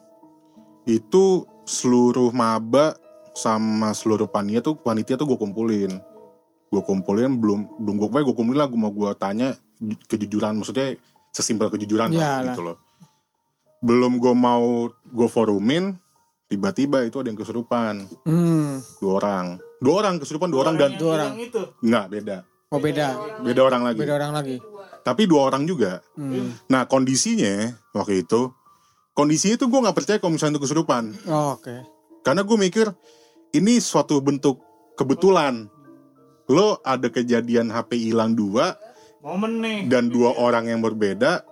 [0.84, 2.92] itu seluruh maba
[3.32, 5.96] sama seluruh panitia tuh panitia tuh gue kumpulin.
[6.68, 9.56] Gue kumpulin belum belum gue gue kumpulin lah gue mau gue tanya
[10.12, 11.00] kejujuran maksudnya
[11.32, 12.44] sesimpel kejujuran lah Iyalah.
[12.52, 12.76] gitu loh.
[13.80, 15.96] Belum gue mau gue forumin
[16.52, 18.84] tiba-tiba itu ada yang kesurupan Hmm.
[18.98, 19.46] dua orang
[19.78, 21.32] dua orang kesurupan dua orang dan yang dua orang.
[21.38, 21.62] itu.
[21.80, 22.36] nggak beda
[22.68, 23.08] Oh beda.
[23.40, 24.56] beda orang lagi Beda orang lagi.
[25.00, 26.52] tapi dua orang juga Hmm.
[26.66, 28.52] Nah kondisinya waktu itu
[29.12, 31.84] Kondisinya itu gue gak percaya kalau misalnya itu kesurupan Oh, Oke.
[32.22, 32.88] Karena gue mikir
[33.50, 34.56] Ini suatu bentuk
[34.94, 35.68] kebetulan
[36.48, 38.72] Lo ada kejadian HP hilang dua
[39.20, 39.78] Momen nih.
[39.84, 41.44] Dan dua orang yang berbeda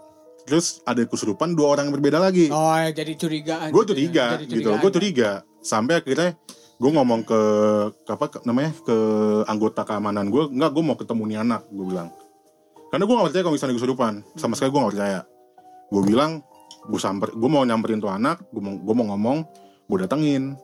[0.50, 3.70] Terus ada kesurupan dua orang yang berbeda lagi Oh ya jadi curigaan.
[3.70, 3.94] Gue gitu ya.
[3.94, 4.80] curiga gitu loh curigaan.
[4.82, 5.30] Gue curiga
[5.62, 6.34] Sampai akhirnya
[6.80, 7.40] gue ngomong ke,
[8.08, 8.96] ke apa ke- namanya ke
[9.44, 12.08] anggota keamanan gue nggak gue mau ketemu nih anak gue bilang
[12.88, 15.20] karena gue gak percaya kalau misalnya kesurupan sama sekali gue gak percaya
[15.92, 16.40] gue bilang
[16.88, 19.38] gue samper gue mau nyamperin tuh anak gue mau gue mau ngomong
[19.92, 20.56] gue datengin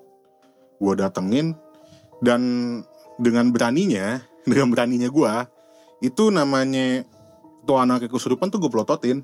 [0.81, 1.53] gue datengin
[2.25, 2.41] dan
[3.21, 5.33] dengan beraninya dengan beraninya gue
[6.01, 7.05] itu namanya
[7.69, 9.21] tuh anak kesurupan tuh gue pelototin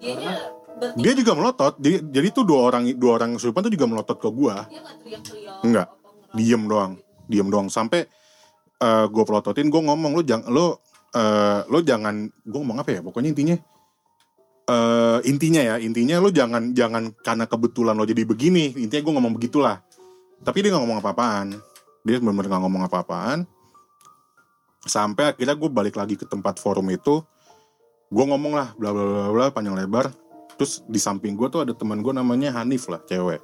[0.00, 1.74] Dianya berarti dia juga melotot.
[1.80, 5.64] Jadi jadi tuh dua orang dua orang kesurupan tuh juga melotot ke gue dia teriak-teriak.
[5.64, 5.88] Enggak.
[6.36, 6.92] diem doang.
[7.26, 7.68] Diem doang.
[7.72, 8.04] Sampai
[8.84, 10.84] gue pelototin gue ngomong lo jangan lo
[11.16, 13.00] eh, lo jangan gue ngomong apa ya?
[13.00, 13.56] Pokoknya intinya
[14.66, 18.76] eh intinya ya intinya lo jangan jangan karena kebetulan lo jadi begini.
[18.76, 19.80] Intinya gue ngomong begitulah.
[20.44, 21.56] Tapi dia nggak ngomong apa-apaan.
[22.04, 23.38] Dia benar-benar nggak ngomong apa-apaan.
[24.84, 27.24] Sampai akhirnya gue balik lagi ke tempat forum itu
[28.06, 30.10] gue ngomong lah bla bla bla bla panjang lebar.
[30.56, 33.42] Terus di samping gue tuh ada teman gue namanya Hanif lah cewek.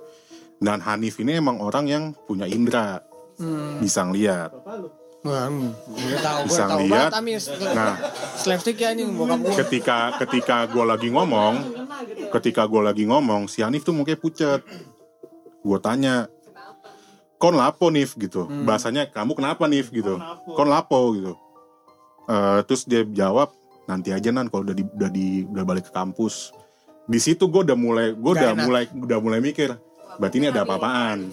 [0.56, 3.02] Dan Hanif ini emang orang yang punya indera.
[3.32, 3.80] Hmm.
[3.80, 4.52] bisa ngeliat.
[5.24, 5.72] Hmm.
[5.88, 7.10] Gue Bisa tahu lihat.
[7.10, 7.44] banget Amis.
[7.72, 7.94] nah.
[8.36, 9.54] Slapstick ya bokap gue.
[9.64, 11.54] ketika ketika gue lagi ngomong
[12.30, 14.60] ketika gue lagi ngomong si Hanif tuh mukanya pucet.
[15.62, 16.26] Gue tanya
[17.38, 18.14] kon lapo Nif?
[18.14, 18.46] gitu.
[18.62, 19.90] Bahasanya kamu kenapa Nif?
[19.90, 20.20] gitu.
[20.52, 21.34] Kon lapo gitu.
[22.28, 23.50] Eh, terus dia jawab
[23.92, 26.56] nanti aja nan kalau udah di, udah di udah balik ke kampus
[27.04, 28.64] di situ gue udah mulai gue udah enak.
[28.64, 29.76] mulai udah mulai mikir
[30.14, 31.28] berarti ini ada apa-apaan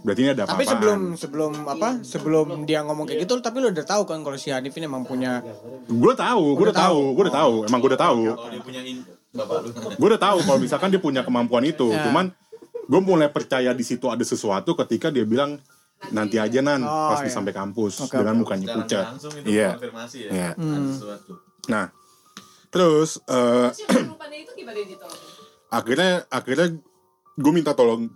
[0.00, 1.88] berarti ini ada Tapi apa-apaan sebelum sebelum apa?
[2.00, 5.02] Sebelum dia ngomong kayak gitu, tapi lu udah tahu kan kalau si Hanif ini emang
[5.02, 5.42] punya
[5.84, 8.82] gue tahu gue udah tahu gue udah tahu emang gue udah tahu Kalau dia punya
[8.82, 9.68] in- bapak lu.
[10.00, 12.02] gue udah tahu kalau misalkan dia punya kemampuan itu Ya.
[12.04, 12.34] cuman
[12.84, 15.62] gue mulai percaya di situ ada sesuatu ketika dia bilang
[16.08, 17.28] nanti aja nan Oh, pas iya.
[17.28, 19.76] sampai kampus Oke, dengan mukanya pucat itu Iya.
[19.76, 20.30] konfirmasi ya.
[20.30, 20.50] Iya.
[20.54, 21.32] Ada sesuatu.
[21.66, 21.84] nah
[22.66, 23.68] terus eh,
[24.32, 25.20] itu ditolong?
[25.70, 26.66] akhirnya akhirnya
[27.36, 28.08] gue minta tolong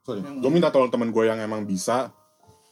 [0.00, 2.14] sorry gue minta tolong teman gue yang emang bisa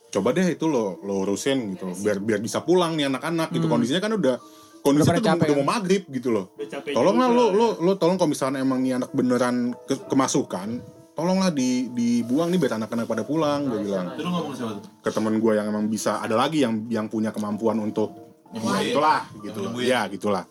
[0.08, 4.00] coba deh itu lo lo urusin gitu biar biar bisa pulang nih anak-anak gitu kondisinya
[4.00, 4.36] kan udah
[4.80, 5.60] kondisi Udah tuh udah, capek, udah kan?
[5.60, 6.46] mau maghrib gitu loh
[6.88, 10.82] tolonglah lo lo lo tolong kalau misalnya emang nih anak beneran ke- kemasukan
[11.20, 14.16] tolonglah di dibuang nih biar anak-anak pada pulang gue bilang.
[14.16, 14.88] Itu lu ngomong siapa tuh?
[15.04, 19.60] ke teman gue yang emang bisa ada lagi yang yang punya kemampuan untuk itulah gitu.
[19.84, 20.48] Ya gitulah.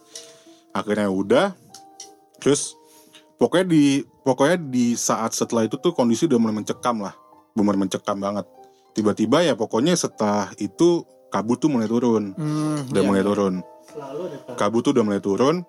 [0.69, 1.57] Akhirnya udah
[2.37, 2.77] terus
[3.41, 7.17] pokoknya di pokoknya di saat setelah itu tuh kondisi udah mulai mencekam lah.
[7.57, 8.45] Benar mencekam banget.
[8.93, 11.01] Tiba-tiba ya pokoknya setelah itu
[11.33, 12.37] kabut tuh mulai turun.
[12.37, 13.09] Hmm, udah iya.
[13.09, 13.53] mulai turun.
[14.53, 14.85] Kabut.
[14.85, 15.65] Tuh udah mulai turun.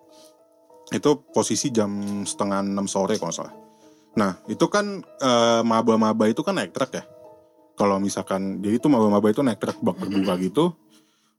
[0.92, 3.69] Itu posisi jam setengah enam sore kalau salah
[4.18, 7.04] nah itu kan eh, maba-maba itu kan naik truk ya?
[7.78, 10.64] Kalau misalkan jadi itu maba-maba itu naik truk bak terbuka gitu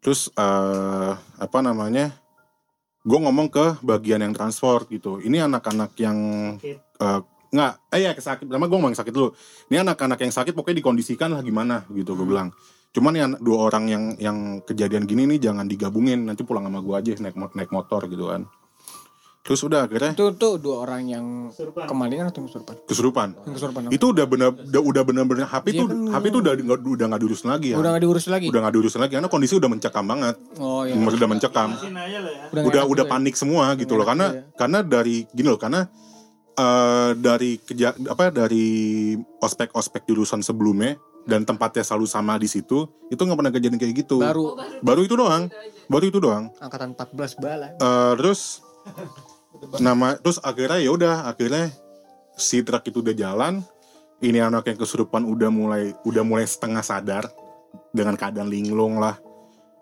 [0.02, 2.10] terus eh, apa namanya
[3.02, 5.22] gue ngomong ke bagian yang transport gitu.
[5.22, 6.18] Ini anak-anak yang
[6.98, 7.20] eh,
[7.52, 8.50] nggak eh ya sakit.
[8.50, 9.30] Pertama gue ngomong yang sakit dulu.
[9.70, 12.50] Ini anak-anak yang sakit pokoknya dikondisikan lah gimana gitu gue bilang.
[12.92, 16.26] Cuman ya dua orang yang yang kejadian gini nih jangan digabungin.
[16.26, 18.50] Nanti pulang sama gue aja naik naik motor gitu kan
[19.42, 21.26] terus udah akhirnya Itu tuh dua orang yang
[21.84, 22.76] kemalingan atau kesurupan?
[22.86, 23.82] kesurupan Yang kesurupan.
[23.90, 25.98] itu udah bener udah, udah bener-bener HP tuh kan.
[26.14, 28.46] HP tuh udah nggak udah nggak diurus lagi ya Udah gak diurus lagi.
[28.48, 30.94] udah nggak diurus lagi karena kondisi udah mencekam banget Oh iya.
[30.94, 32.08] udah mencekam nggak
[32.54, 33.10] udah udah juga ya.
[33.10, 34.42] panik semua gitu loh karena ya.
[34.56, 35.90] karena dari gini loh karena
[36.52, 38.68] eh dari keja apa dari
[39.40, 44.20] ospek-ospek jurusan sebelumnya dan tempatnya selalu sama di situ itu nggak pernah kejadian kayak gitu
[44.20, 45.50] Baru baru itu doang
[45.88, 47.68] baru itu doang angkatan 14 bala.
[47.74, 48.62] Eh, terus
[49.80, 51.70] nama terus akhirnya ya udah akhirnya
[52.38, 53.62] si truk itu udah jalan.
[54.22, 57.26] Ini anak yang kesurupan udah mulai udah mulai setengah sadar
[57.90, 59.18] dengan keadaan linglung lah.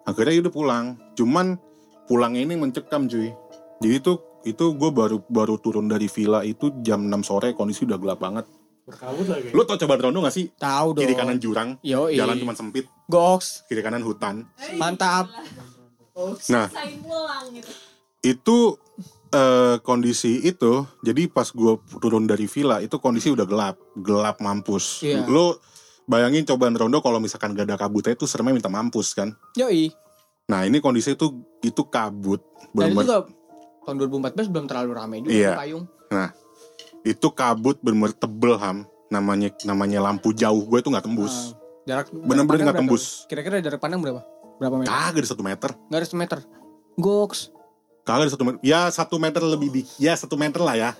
[0.07, 0.85] Akhirnya ya udah pulang.
[1.19, 1.59] Cuman
[2.07, 3.35] pulangnya ini mencekam cuy.
[3.83, 4.13] Jadi itu
[4.47, 8.47] itu gue baru baru turun dari villa itu jam 6 sore kondisi udah gelap banget.
[9.53, 10.49] Lo tau coba Rondo gak sih?
[10.57, 11.05] Tahu dong.
[11.05, 12.89] kiri kanan jurang Yo, jalan cuma sempit.
[13.05, 13.69] Goks.
[13.69, 14.49] kiri kanan hutan.
[14.81, 15.29] Mantap.
[16.51, 16.67] nah
[16.99, 17.71] pulang gitu.
[18.27, 18.57] itu
[19.31, 25.01] eh, kondisi itu jadi pas gue turun dari villa itu kondisi udah gelap gelap mampus
[25.01, 25.25] Iya.
[25.25, 25.61] lo
[26.05, 29.93] bayangin cobaan rondo kalau misalkan gak ada kabutnya itu seremnya minta mampus kan Yoi.
[30.45, 33.25] nah ini kondisi itu itu kabut Dan itu juga
[33.83, 35.53] tahun 2014 belum terlalu ramai juga Iya.
[35.55, 35.85] payung.
[36.09, 36.33] nah
[37.01, 42.13] itu kabut bener tebel ham namanya namanya lampu jauh gue itu nggak tembus Ah, jarak
[42.13, 43.25] Bener-bener nggak tembus.
[43.25, 44.21] Kira-kira jarak pandang berapa?
[44.57, 44.89] Berapa meter?
[44.91, 46.39] kagak ada satu meter Gak ada semeter.
[46.93, 47.49] Goks.
[48.07, 50.91] Kagak satu meter ya satu meter lebih di ya satu meter lah ya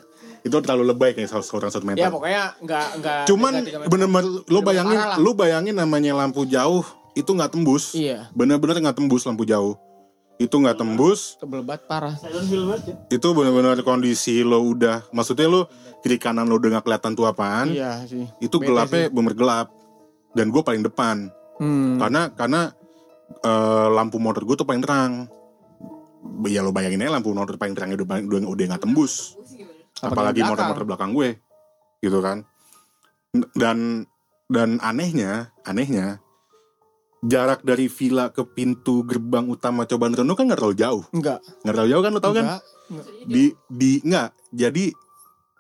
[0.44, 3.22] itu terlalu lebay kayak seorang satu meter Ya pokoknya nggak nggak.
[3.30, 3.54] Cuman
[3.92, 6.84] bener-bener lu bayangin, lu bayangin namanya lampu jauh
[7.18, 7.92] itu nggak tembus.
[7.96, 8.32] Iya.
[8.32, 9.76] Bener-bener nggak tembus lampu jauh.
[10.40, 11.36] Itu nggak tembus.
[11.36, 12.16] Tebel banget parah.
[13.12, 15.68] Itu bener-bener kondisi lo udah, maksudnya lo
[16.00, 17.76] kiri kanan lo udah nggak kelihatan tuh apaan.
[17.76, 18.24] Iya sih.
[18.40, 19.68] Itu gelapnya bener gelap.
[20.32, 21.28] Dan gue paling depan.
[21.60, 22.00] Hmm.
[22.00, 22.72] Karena karena
[23.44, 25.28] eh, lampu motor gue tuh paling terang.
[26.48, 29.36] Ya lo bayangin aja lampu motor paling terang udah udah udah nggak tembus.
[30.00, 31.12] apalagi motor-motor belakang.
[31.12, 31.40] gue
[32.00, 32.48] gitu kan.
[33.56, 34.08] Dan
[34.48, 36.24] dan anehnya anehnya
[37.20, 41.04] jarak dari villa ke pintu gerbang utama cobaan Reno kan nggak terlalu jauh.
[41.12, 41.44] Enggak.
[41.64, 42.46] nggak terlalu jauh kan lo tau kan?
[42.48, 42.62] Enggak.
[43.28, 44.30] di di nggak.
[44.56, 44.86] Jadi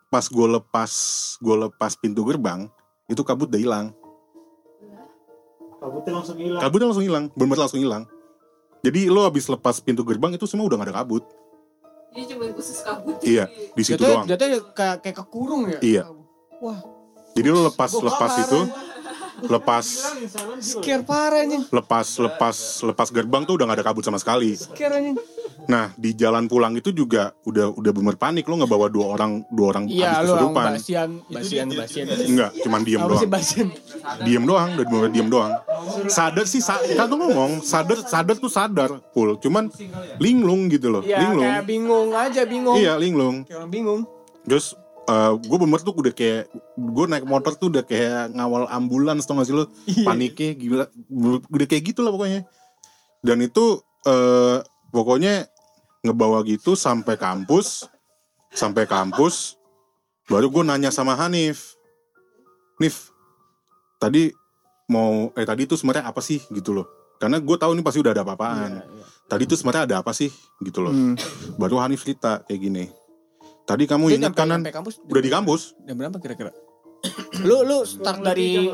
[0.08, 0.91] pas gue lepas
[1.43, 2.72] gue lepas pintu gerbang
[3.12, 3.88] itu kabut udah hilang.
[5.80, 6.62] Kabutnya langsung hilang.
[6.63, 7.24] kabutnya langsung hilang.
[7.36, 8.04] Bener langsung hilang
[8.79, 11.23] jadi lo habis lepas pintu gerbang itu semua udah gak ada kabut
[12.09, 13.15] Jadi cuma khusus kabut.
[13.21, 15.79] iya di situ Jatuhnya, doang jatuhnya kayak kayak kekurung ya.
[15.79, 16.03] Iya.
[16.59, 16.79] Wah,
[17.31, 18.59] jadi lo lepas lepas itu
[19.45, 19.85] lepas
[20.59, 21.63] scare parah anjing.
[21.71, 24.57] lepas lepas lepas gerbang tuh udah gak ada kabut sama sekali.
[24.57, 25.15] Scare anjing.
[25.70, 29.45] Nah di jalan pulang itu juga udah udah bener panik lo nggak bawa dua orang
[29.47, 30.65] dua orang Iya, habis kesurupan.
[30.74, 32.05] basian, basian, basian.
[32.09, 33.30] Enggak, cuman diem Apa doang.
[33.30, 33.67] basian?
[34.20, 35.53] Diem doang, udah bener diem doang.
[36.09, 39.70] Sadar sih, sa kan tuh ngomong sadar sadar tuh sadar full, cuman
[40.17, 41.45] linglung gitu loh, Ya linglung.
[41.45, 42.76] kayak bingung aja, bingung.
[42.76, 43.36] Iya linglung.
[43.45, 44.01] Kayak orang bingung.
[44.41, 44.74] Terus
[45.39, 49.45] gue bener tuh udah kayak gue naik motor tuh udah kayak ngawal ambulans tau gak
[49.45, 50.01] sih lo Iya.
[50.03, 50.86] paniknya gila
[51.45, 52.45] udah kayak gitu lah pokoknya
[53.20, 53.65] dan itu
[54.05, 55.49] eh pokoknya
[56.00, 57.84] ngebawa gitu sampai kampus
[58.50, 59.60] sampai kampus
[60.26, 61.76] baru gue nanya sama Hanif.
[62.80, 63.12] Nif
[64.00, 64.32] tadi
[64.88, 66.39] mau eh tadi itu sebenarnya apa sih?
[66.47, 66.88] Gitu loh.
[67.20, 68.86] Karena gue tahu nih pasti udah ada apa-apaan.
[69.28, 70.32] Tadi itu sebenarnya ada apa sih?
[70.62, 70.93] Gitu loh.
[70.93, 71.18] Hmm.
[71.58, 72.86] baru Hanif cerita kayak gini.
[73.68, 75.62] Tadi kamu Dia ingat nyampe- kanan nyampe kampus udah di kampus?
[75.86, 76.52] jam berapa kira-kira?
[77.43, 78.72] Lu lu start dari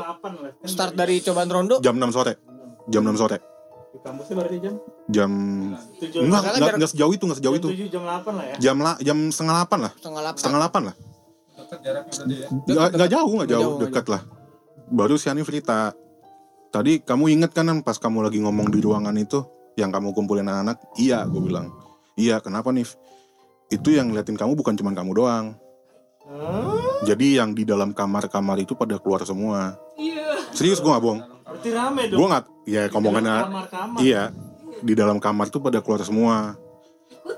[0.64, 1.76] start dari cobaan rondo?
[1.82, 2.32] Jam 6 sore.
[2.86, 3.55] Jam 6 sore
[3.96, 4.74] Di kampusnya berarti jam
[5.08, 5.30] jam
[5.96, 8.54] tujuh enggak enggak, enggak sejauh itu enggak sejauh itu tujuh jam delapan lah ya.
[8.60, 10.36] jam la, jam setengah delapan lah setengah delapan.
[10.36, 10.96] setengah delapan lah
[11.66, 12.48] Dekat jaraknya berarti ya.
[13.10, 14.22] Jauh, nggak Nggak jauh, dekat lah.
[14.86, 15.90] Baru si Hanif cerita.
[16.70, 19.42] Tadi kamu inget kan pas kamu lagi ngomong di ruangan itu,
[19.74, 20.78] yang kamu kumpulin anak-anak?
[20.94, 21.74] Iya, gue bilang.
[22.14, 22.94] Iya, kenapa Nif?
[23.66, 25.46] Itu yang ngeliatin kamu bukan cuma kamu doang.
[27.02, 29.74] Jadi yang di dalam kamar-kamar itu pada keluar semua.
[29.98, 30.46] Iya.
[30.54, 31.22] Serius gue gak bohong.
[31.66, 32.18] Berarti rame dong.
[32.18, 33.98] Gue nggak, ya ngomongannya, Kamar-kamar.
[34.00, 34.22] iya.
[34.76, 36.54] Di dalam kamar tuh pada keluar semua.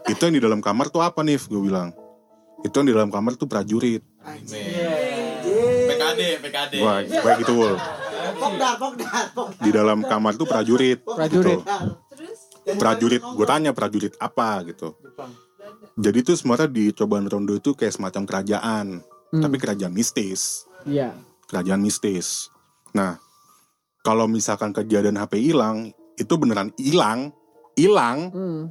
[0.04, 1.46] Itu yang di dalam kamar tuh apa Nif?
[1.46, 1.94] Gue bilang.
[2.60, 4.02] Itu yang di dalam kamar tuh prajurit.
[5.88, 6.74] PKD, PKD.
[6.80, 7.76] Wah, kayak gitu, Wul.
[8.38, 9.62] Pokdar, pokdar, pokdar.
[9.62, 11.00] Di dalam kamar tuh prajurit.
[11.00, 11.58] Prajurit.
[11.62, 12.76] gitu.
[12.76, 14.92] Prajurit gue tanya prajurit apa gitu
[15.96, 19.00] jadi tuh sebenarnya di cobaan rondo itu kayak semacam kerajaan
[19.32, 21.16] tapi kerajaan mistis Iya.
[21.48, 22.52] kerajaan mistis
[22.92, 23.16] nah
[24.01, 27.30] kalau misalkan kejadian HP hilang itu beneran hilang
[27.74, 28.62] hilang Hmm.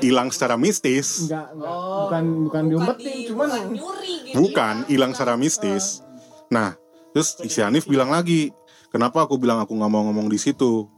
[0.00, 1.70] hilang secara mistis Enggak, enggak.
[1.70, 1.98] Oh.
[2.02, 4.34] bukan bukan diumpetin, di- cuman bukan nyuri gitu.
[4.36, 6.02] bukan hilang secara mistis
[6.48, 6.74] nah
[7.10, 8.50] terus si Hanif bilang lagi
[8.88, 10.90] kenapa aku bilang aku nggak mau ngomong di situ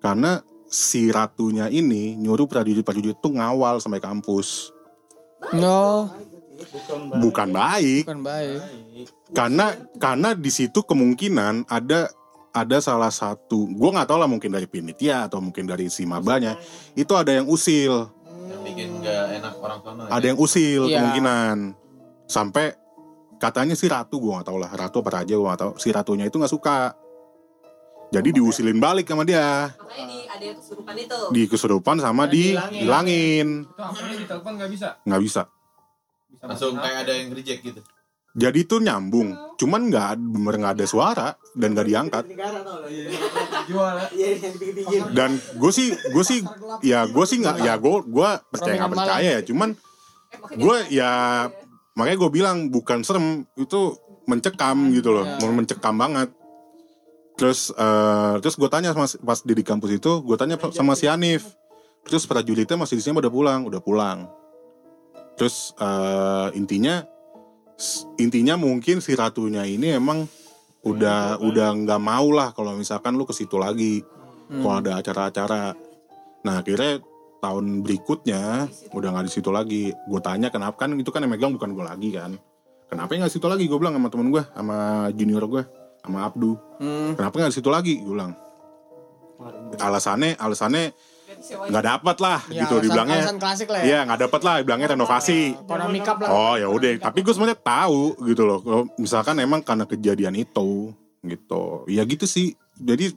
[0.00, 4.72] karena si ratunya ini nyuruh prajurit-prajurit tuh ngawal sampai kampus
[5.52, 6.08] no,
[7.14, 8.58] bukan baik bukan baik.
[9.30, 12.08] karena karena di situ kemungkinan ada
[12.54, 16.54] ada salah satu gue nggak tahu lah mungkin dari panitia atau mungkin dari si mabanya
[16.94, 18.06] itu ada yang usil.
[18.46, 20.02] Yang bikin gak enak orang sana.
[20.06, 21.02] ada yang usil Iya.
[21.02, 21.56] kemungkinan.
[22.24, 22.78] Sampai
[23.36, 25.72] katanya si ratu gue nggak tahu lah ratu apa raja gue nggak tahu.
[25.76, 26.94] Si ratunya itu nggak suka.
[28.08, 29.74] Jadi diusilin balik sama dia.
[29.74, 31.18] Makanya di ada yang kesurupan itu.
[31.34, 33.66] di kesurupan sama di hilangin.
[33.66, 34.88] Itu ditelepon nggak bisa.
[35.02, 35.42] nggak bisa.
[36.30, 37.80] Bisa Langsung kayak ada yang reject gitu.
[38.32, 39.34] jadi itu nyambung
[39.64, 42.24] cuman nggak bener nggak ada suara dan nggak diangkat.
[42.36, 42.52] Ya.
[44.12, 45.16] Iya, dikit-dikit.
[45.16, 46.44] dan gue sih gue sih
[46.84, 49.42] ya gue sih nggak ya gue gue percaya nggak percaya ya.
[49.48, 49.72] Cuman
[50.52, 51.12] gue ya
[51.96, 53.96] makanya gue bilang bukan serem itu
[54.28, 55.24] mencekam gitu loh.
[55.40, 56.28] Mau mencekam banget.
[57.40, 61.08] Terus eh, terus gue tanya sama pas di, di kampus itu gue tanya sama si
[61.08, 61.56] Hanif.
[62.04, 63.64] Terus prajuritnya masih di sini udah pulang?
[63.64, 64.28] Udah pulang.
[65.40, 67.13] Terus eh, intinya
[68.22, 70.30] intinya mungkin si ratunya ini emang
[70.84, 74.04] udah udah nggak mau lah kalau misalkan lu ke situ lagi
[74.48, 75.72] kalau ada acara-acara.
[76.44, 77.00] Nah akhirnya
[77.40, 79.90] tahun berikutnya udah nggak di situ lagi.
[80.08, 80.84] Gue tanya kenapa?
[80.84, 82.36] Kan itu kan yang megang bukan gue lagi kan.
[82.88, 83.64] Kenapa nggak di situ lagi?
[83.66, 85.62] Gue bilang sama temen gue sama junior gue
[86.04, 86.60] sama Abdu.
[86.84, 87.16] Hmm.
[87.16, 87.94] kenapa nggak di situ lagi?
[88.04, 88.32] Gue bilang.
[89.80, 90.94] Alasannya alasannya
[91.44, 93.18] Nggak dapat lah Ya, gitu alasan- dibilangnya.
[93.20, 93.84] alasan klasik lah ya.
[93.84, 96.28] iya nggak dapat lah dibilangnya renovasi Ekonomi cup lah.
[96.30, 96.90] oh ya udah.
[97.02, 98.58] Tapi gue sebenarnya tahu gitu loh.
[98.58, 101.64] Kalau misalkan emang karena kejadian itu gitu.
[101.86, 102.52] Ya gitu sih.
[102.74, 103.12] Jadi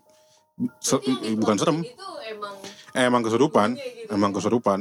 [0.78, 1.04] se-
[1.34, 1.80] bukan serem.
[1.80, 2.54] Itu emang
[2.94, 4.10] eh, emang kesurupan gitu.
[4.10, 4.80] emang kesurupan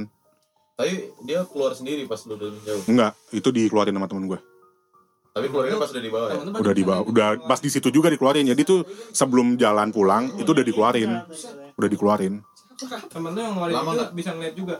[0.75, 0.93] Tapi
[1.23, 2.83] dia keluar sendiri pas lu udah jauh.
[2.87, 4.41] enggak itu dikeluarin sama temen gue
[5.31, 6.41] Tapi keluarnya pas udah di bawah ya.
[6.55, 7.03] Udah di bawah.
[7.05, 8.45] Udah pas di situ juga dikeluarin.
[8.47, 8.81] Jadi tuh
[9.11, 11.13] sebelum jalan pulang itu udah dikeluarin.
[11.75, 12.41] udah dikeluarin
[13.13, 14.77] Temen lu yang ngeluarin Lama itu bisa ngeliat juga.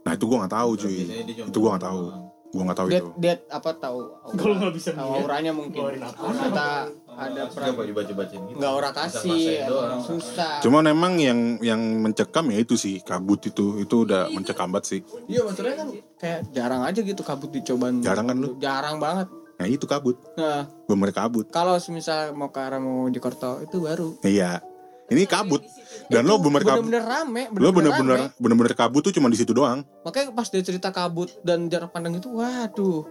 [0.00, 2.00] nah itu gue nggak tahu cuy itu gue nggak tahu
[2.46, 3.98] gue nggak tahu Dia itu dia apa tahu?
[4.32, 5.80] Kalau nggak bisa tahu ngeliat, auranya mungkin.
[5.98, 6.68] Kata
[7.08, 8.58] ada Coba pra dibaca-bacain gitu.
[8.58, 9.66] nggak ora kasih,
[10.00, 10.58] susah.
[10.60, 15.00] cuman emang yang yang mencekam ya itu sih kabut itu itu udah mencekam banget sih
[15.24, 18.02] Iya maksudnya kan kayak jarang aja gitu kabut dicobaan.
[18.02, 18.58] Jarang kan lu?
[18.58, 19.26] Jarang banget.
[19.54, 24.18] nah itu kabut Nah bener kabut kalau misal mau ke arah mau Jakarta itu baru.
[24.20, 24.58] iya
[25.06, 25.60] ini kabut
[26.06, 27.42] dan lo bener kabut bener-bener rame.
[27.52, 28.36] lo bener-bener rame.
[28.36, 32.16] bener-bener kabut tuh cuma di situ doang Makanya pas dia cerita kabut dan jarak pandang
[32.16, 33.04] itu, waduh,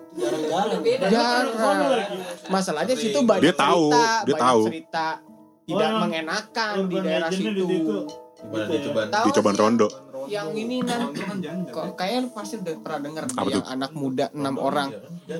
[0.80, 1.10] beda.
[1.10, 1.80] jarang.
[2.50, 4.62] Masalahnya situ banyak Dia tahu, cerita, dia banyak tahu.
[4.70, 5.08] cerita
[5.64, 7.50] tidak Oh, mengenakan di daerah situ.
[7.56, 7.78] di
[9.24, 9.88] dia cobaan sih
[10.26, 13.63] Yang ini nan, kan kok kayaknya lu pasti udah pernah dengar yang tuh?
[13.65, 14.89] anak muda enam orang.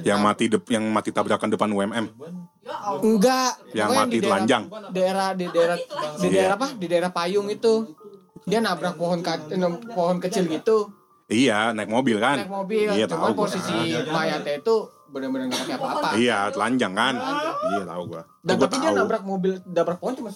[0.02, 2.06] yang mati dep- yang mati tabrakan depan UMM
[2.64, 3.02] Ya Allah.
[3.02, 5.84] Enggak, yang pokoknya mati di daerah- telanjang Daerah di daerah di
[6.24, 6.32] Iya.
[6.34, 6.68] daerah apa?
[6.74, 7.74] Di daerah Payung itu.
[8.44, 9.60] Dia nabrak pohon eh,
[9.90, 10.92] pohon kecil gitu,
[11.26, 12.92] iya naik mobil kan naik mobil.
[12.92, 13.72] iya Cuman tahu gua posisi
[14.04, 14.76] mayatnya itu
[15.08, 16.10] benar-benar nggak pakai apa-apa.
[16.18, 17.16] iya telanjang kan
[17.70, 20.32] iya tahu gua Dan Gua tapi dia nabrak mobil, nabrak pohon cuma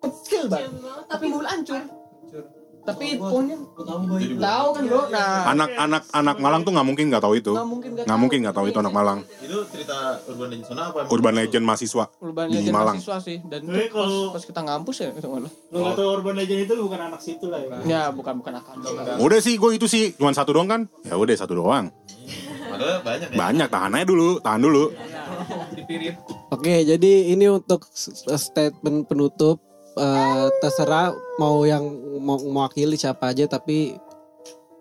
[0.00, 0.70] kecil banget,
[1.08, 1.82] Tapi mobil hancur.
[2.84, 3.56] Tapi punya
[4.36, 5.00] tahu kan bro.
[5.08, 7.52] Nah, Anak-anak anak Malang tuh nggak mungkin nggak tahu itu.
[7.52, 9.18] Nggak mungkin nggak mungkin nggak tahu itu anak Malang.
[9.40, 11.08] Itu cerita urban legend sana apa?
[11.08, 12.96] Urban Legend mahasiswa urban di legend Malang.
[12.96, 15.52] mahasiswa sih dan itu pas, kalau- pas kita ngampus ya itu malah.
[15.72, 17.76] Lu nggak tahu urban legend itu bukan anak situ lah ya.
[17.84, 18.74] Ya bukan bukan akan.
[19.16, 20.80] Udah sih gue itu sih cuma satu doang kan.
[21.02, 21.88] Ya udah satu doang.
[22.64, 23.36] Padahal banyak ya.
[23.38, 24.84] Banyak tahan aja dulu, tahan dulu.
[26.50, 29.60] Oke, jadi ini untuk statement penutup
[29.98, 31.84] eh, terserah mau yang
[32.22, 33.98] mau mewakili siapa aja tapi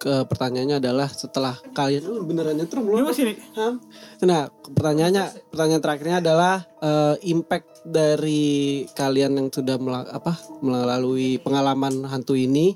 [0.03, 3.07] ke pertanyaannya adalah setelah kalian uh, beneran nyetrum belum?
[3.07, 3.39] masih?
[4.27, 12.03] Nah, pertanyaannya pertanyaan terakhirnya adalah eh, impact dari kalian yang sudah mela- apa melalui pengalaman
[12.03, 12.75] hantu ini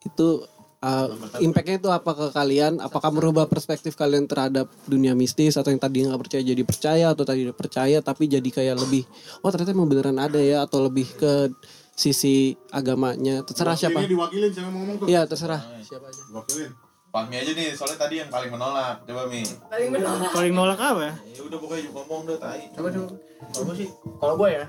[0.00, 0.40] itu
[0.80, 1.06] eh,
[1.44, 2.80] impactnya itu apa ke kalian?
[2.80, 7.24] Apakah merubah perspektif kalian terhadap dunia mistis atau yang tadi nggak percaya jadi percaya atau
[7.24, 9.04] tadi udah percaya tapi jadi kayak lebih
[9.44, 11.52] oh ternyata emang beneran ada ya atau lebih ke
[11.92, 14.00] sisi agamanya terserah siapa?
[14.08, 15.06] diwakilin siapa mau ngomong tuh.
[15.08, 16.22] Iya terserah siapa aja.
[16.32, 16.72] Diwakilin.
[17.10, 19.02] Fahmi aja nih, soalnya tadi yang paling menolak.
[19.02, 19.42] Coba Mi.
[19.66, 21.14] paling menolak Paling nolak apa ya?
[21.34, 22.70] Ya udah pokoknya ngomong deh tai.
[22.70, 23.18] Coba coba.
[23.50, 23.88] Kalau sih,
[24.22, 24.64] kalau gue ya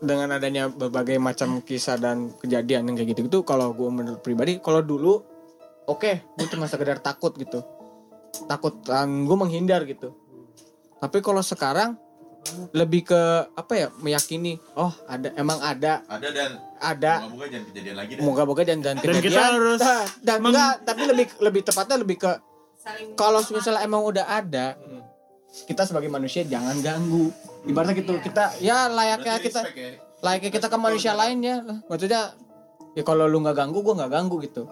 [0.00, 4.56] dengan adanya berbagai macam kisah dan kejadian yang kayak gitu gitu kalau gue menurut pribadi
[4.56, 5.20] kalau dulu
[5.84, 7.60] oke gue cuma sekedar takut gitu.
[8.42, 8.72] Takut
[9.20, 10.16] gue menghindar gitu.
[10.96, 11.96] Tapi kalau sekarang
[12.72, 13.20] lebih ke
[13.52, 16.00] apa ya meyakini oh ada emang ada.
[16.06, 17.12] Ada dan ada.
[17.22, 18.22] moga-moga jangan kejadian lagi deh.
[18.22, 19.24] moga-moga dan dan Dan kejadian.
[19.26, 22.32] kita harus Nah, dan meng- enggak tapi lebih lebih tepatnya lebih ke
[22.80, 24.80] saling kalau misalnya emang udah ada
[25.66, 27.30] kita sebagai manusia jangan ganggu.
[27.66, 29.90] Ibaratnya gitu kita ya layaknya Berarti kita respect ya.
[30.22, 31.56] layaknya kita ke manusia lainnya.
[31.90, 32.22] Maksudnya
[32.94, 34.64] ya kalau lu nggak ganggu gue nggak ganggu gitu.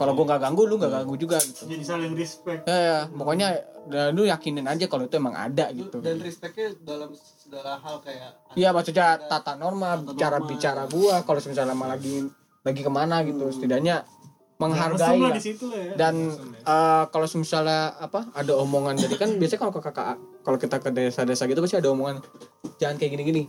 [0.00, 1.68] Kalau gue nggak ganggu lu nggak ganggu juga gitu.
[1.68, 2.64] Jadi saling respect.
[2.64, 3.48] ya, ya pokoknya
[3.88, 6.00] dan lu yakinin aja kalau itu emang ada gitu.
[6.00, 11.74] Dan respectnya dalam segala hal kayak iya maksudnya tata norma cara bicara gua kalau misalnya
[11.74, 12.30] lagi
[12.62, 14.06] lagi ke mana gitu setidaknya
[14.60, 15.92] menghargai lah di situ lah ya.
[15.96, 16.14] dan
[16.52, 20.88] eh, kalau misalnya apa ada omongan jadi kan biasanya kalau ke kakak kalau kita ke
[20.92, 22.20] desa-desa gitu pasti ada omongan
[22.76, 23.44] jangan kayak gini-gini.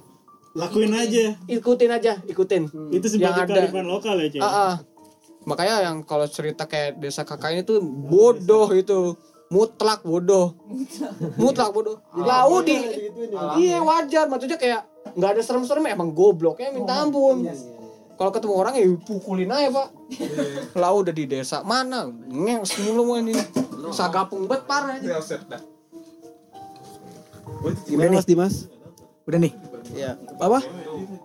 [0.51, 1.36] Lakuin aja.
[1.47, 2.68] ikutin aja ikutin.
[2.91, 3.55] Itu sebagai Yang ada.
[3.55, 4.39] kearifan lokal ya.
[4.43, 4.74] Ah, ah.
[5.47, 9.16] makanya yang kalau cerita kayak desa kakak ini tuh bodoh itu.
[9.51, 10.55] Mutlak bodoh.
[11.36, 11.76] Mutlak.
[11.76, 11.99] Bodoh.
[12.16, 12.80] Lau di
[13.59, 14.28] iya wajar.
[14.28, 17.43] Maksudnya kayak nggak ada serem-serem emang gobloknya minta ampun
[18.22, 19.88] kalau ketemu orang ya pukulin aja pak
[20.78, 23.34] lau udah di desa mana nges lu ini
[23.89, 25.17] sagapung bet parah aja
[27.86, 28.55] Gimana Mas Dimas?
[29.30, 29.53] Udah nih.
[29.93, 30.17] Ya.
[30.41, 30.65] Apa?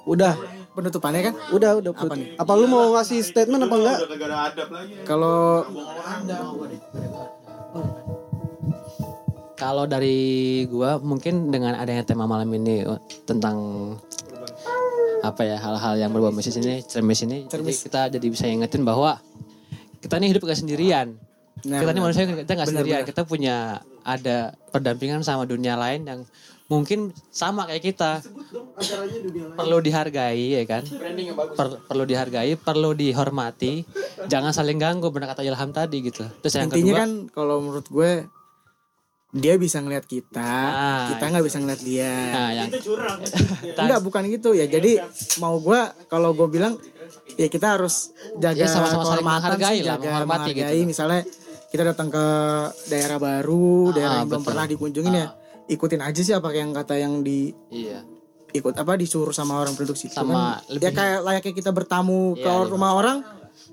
[0.05, 0.36] Udah.
[0.76, 1.97] Penutupannya kan Udah, udah.
[1.97, 2.36] Apa nih?
[2.36, 3.99] Apa lu mau ngasih statement apa enggak?
[5.09, 5.64] Kalau
[9.57, 12.84] Kalau dari gua mungkin dengan adanya tema malam ini
[13.24, 13.57] tentang
[15.23, 19.19] apa ya hal-hal yang berbau mistis ini, cermis ini, jadi kita jadi bisa ingetin bahwa
[20.01, 21.17] kita ini hidup gak sendirian.
[21.64, 22.07] Nah, kita ini benar.
[22.12, 23.01] manusia kita gak Benar, sendirian.
[23.03, 23.11] benar.
[23.11, 23.57] Kita punya
[24.05, 24.37] ada
[24.71, 26.21] perdampingan sama dunia lain yang
[26.69, 28.21] mungkin sama kayak kita.
[29.57, 30.85] Perlu dihargai ya kan?
[31.57, 33.83] Per- perlu dihargai, perlu dihormati.
[34.29, 36.29] Jangan saling ganggu benar kata Ilham tadi gitu.
[36.45, 38.11] Terus yang intinya kedua, kan kalau menurut gue
[39.37, 42.14] dia bisa ngeliat kita, Ah, kita nggak bisa ngeliat dia.
[42.32, 43.20] nah yang Itu curang.
[43.78, 44.64] Enggak, bukan gitu ya.
[44.64, 44.97] Jadi
[45.37, 45.76] mau gue
[46.07, 46.80] kalau gue bilang
[47.34, 50.59] ya kita harus jaga Ya, sama-sama saling kehormatan menghargai sih, lah, jaga menghormati gitu.
[50.59, 50.82] menghargai.
[50.84, 51.20] Misalnya
[51.66, 52.24] kita datang ke
[52.87, 55.26] daerah baru, daerah Ah, yang belum pernah dikunjungin ya,
[55.66, 58.01] ikutin aja sih apa yang kata yang di iya.
[58.49, 60.72] ikut apa disuruh sama orang penduduk situ Sama kan.
[60.72, 62.64] lebih- ya kayak layaknya kita bertamu ke Iya, iya.
[62.66, 63.18] rumah orang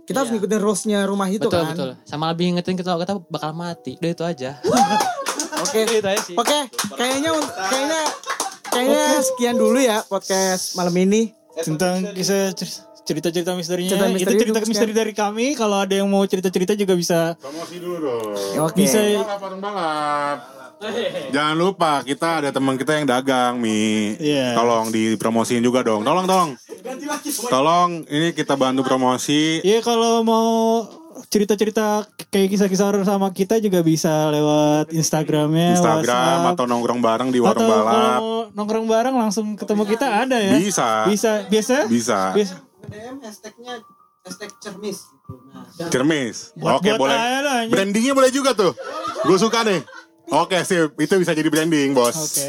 [0.04, 0.36] kita harus Iya.
[0.36, 1.90] ngikutin rules-nya rumah itu betul kan betul.
[2.04, 3.96] Sama lebih ingetin kita kita bakal mati.
[3.96, 4.52] Udah itu aja.
[5.64, 6.36] oke itu aja sih.
[6.36, 6.60] oke
[6.94, 7.32] kayaknya
[7.64, 8.02] kayaknya
[8.66, 13.94] kayaknya sekian dulu ya podcast malam ini Tentang kisah cer- cerita-cerita misterinya.
[13.94, 15.54] Cerita itu misteri cerita dulu, misteri dari kami.
[15.54, 18.34] Kalau ada yang mau cerita-cerita juga bisa Promosi dulu dong.
[18.66, 18.98] Oke bisa
[19.54, 20.40] Balap.
[21.30, 24.18] Jangan lupa kita ada teman kita yang dagang Mi.
[24.18, 24.58] Iya.
[24.58, 26.02] Tolong dipromosiin juga dong.
[26.04, 26.50] Tolong tolong.
[27.48, 29.62] Tolong ini kita bantu promosi.
[29.62, 30.50] Iya kalau mau
[31.24, 36.04] cerita-cerita kayak kisah-kisah horor sama kita juga bisa lewat Instagramnya, Instagram
[36.44, 36.54] WhatsApp.
[36.54, 38.20] atau nongkrong bareng di warung Atau kalau balap.
[38.20, 40.54] mau nongkrong bareng langsung ketemu kita ada ya.
[40.56, 40.88] Bisa.
[41.06, 41.76] Bisa, biasa?
[41.86, 42.20] Bisa.
[42.32, 42.56] Bisa.
[42.84, 43.74] DM hashtagnya
[44.22, 45.00] hashtag cermis.
[45.04, 45.34] gitu.
[45.50, 46.38] Nah, Cermis.
[46.54, 47.16] Buat- Oke buat boleh.
[47.16, 47.62] lah.
[47.66, 48.76] Brandingnya boleh juga tuh.
[49.22, 49.82] Gue suka nih.
[50.26, 50.96] Oke sip.
[50.98, 52.16] Itu bisa jadi branding bos.
[52.16, 52.48] Oke.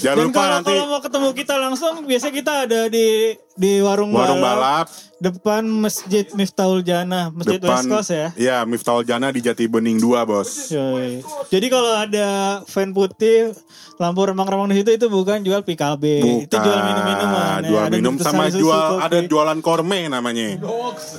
[0.00, 0.72] Jangan Dan lupa kalau nanti.
[0.72, 5.66] kalau mau ketemu kita langsung, biasa kita ada di di warung, Warung balap, balap depan
[5.66, 8.26] Masjid Miftahul Jannah, Masjid depan West Coast ya.
[8.32, 10.70] Iya, Miftahul Jana di Jati Bening 2, Bos.
[10.70, 11.26] Yoi.
[11.50, 12.28] Jadi kalau ada
[12.64, 13.50] fan putih
[13.98, 16.02] lampu remang-remang di situ itu bukan jual PKB,
[16.46, 17.58] itu jual minum-minuman.
[17.58, 17.66] ya.
[17.66, 19.02] Jual Ada minum sama susu, jual kopi.
[19.02, 20.54] ada jualan korme namanya.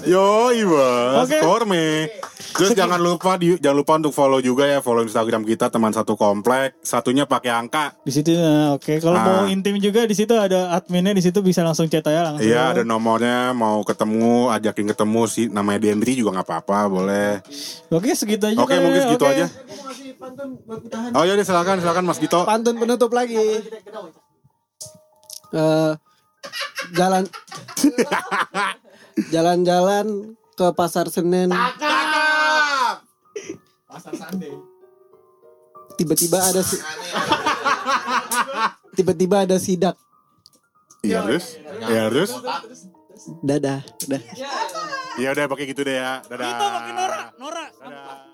[0.07, 1.43] Yo, bos, Oke.
[1.43, 2.07] korme.
[2.49, 6.15] Terus jangan lupa di, jangan lupa untuk follow juga ya, follow Instagram kita teman satu
[6.15, 7.99] komplek, satunya pakai angka.
[7.99, 8.97] Di situ nah, oke.
[8.97, 9.23] Kalau Ah.
[9.23, 12.45] mau intim juga di situ ada adminnya di situ bisa langsung chat aja langsung.
[12.45, 17.29] Iya, ada nomornya, mau ketemu, ajakin ketemu si namanya Dendri juga nggak apa-apa, boleh.
[17.89, 18.57] Oke, segitu aja.
[18.59, 19.33] Oke, mungkin ya, segitu oke.
[19.33, 19.45] aja.
[21.13, 22.45] Oh iya, deh, silakan, silakan Mas Gito.
[22.45, 23.63] Pantun penutup lagi.
[25.49, 25.91] Eh,
[26.93, 27.25] jalan
[29.33, 30.05] jalan-jalan
[30.53, 31.49] ke pasar Senen.
[35.97, 36.79] Tiba-tiba ada si-
[38.97, 39.95] tiba-tiba ada sidak.
[40.99, 41.45] Iya, iya terus?
[41.55, 41.87] Iya, iya.
[41.87, 42.31] iya terus?
[43.43, 44.21] Dadah, dadah.
[45.19, 46.23] Iya udah pakai gitu deh ya.
[46.27, 46.47] Dadah.
[46.47, 47.65] Itu pakai Nora, Nora.
[47.79, 48.28] Dadah.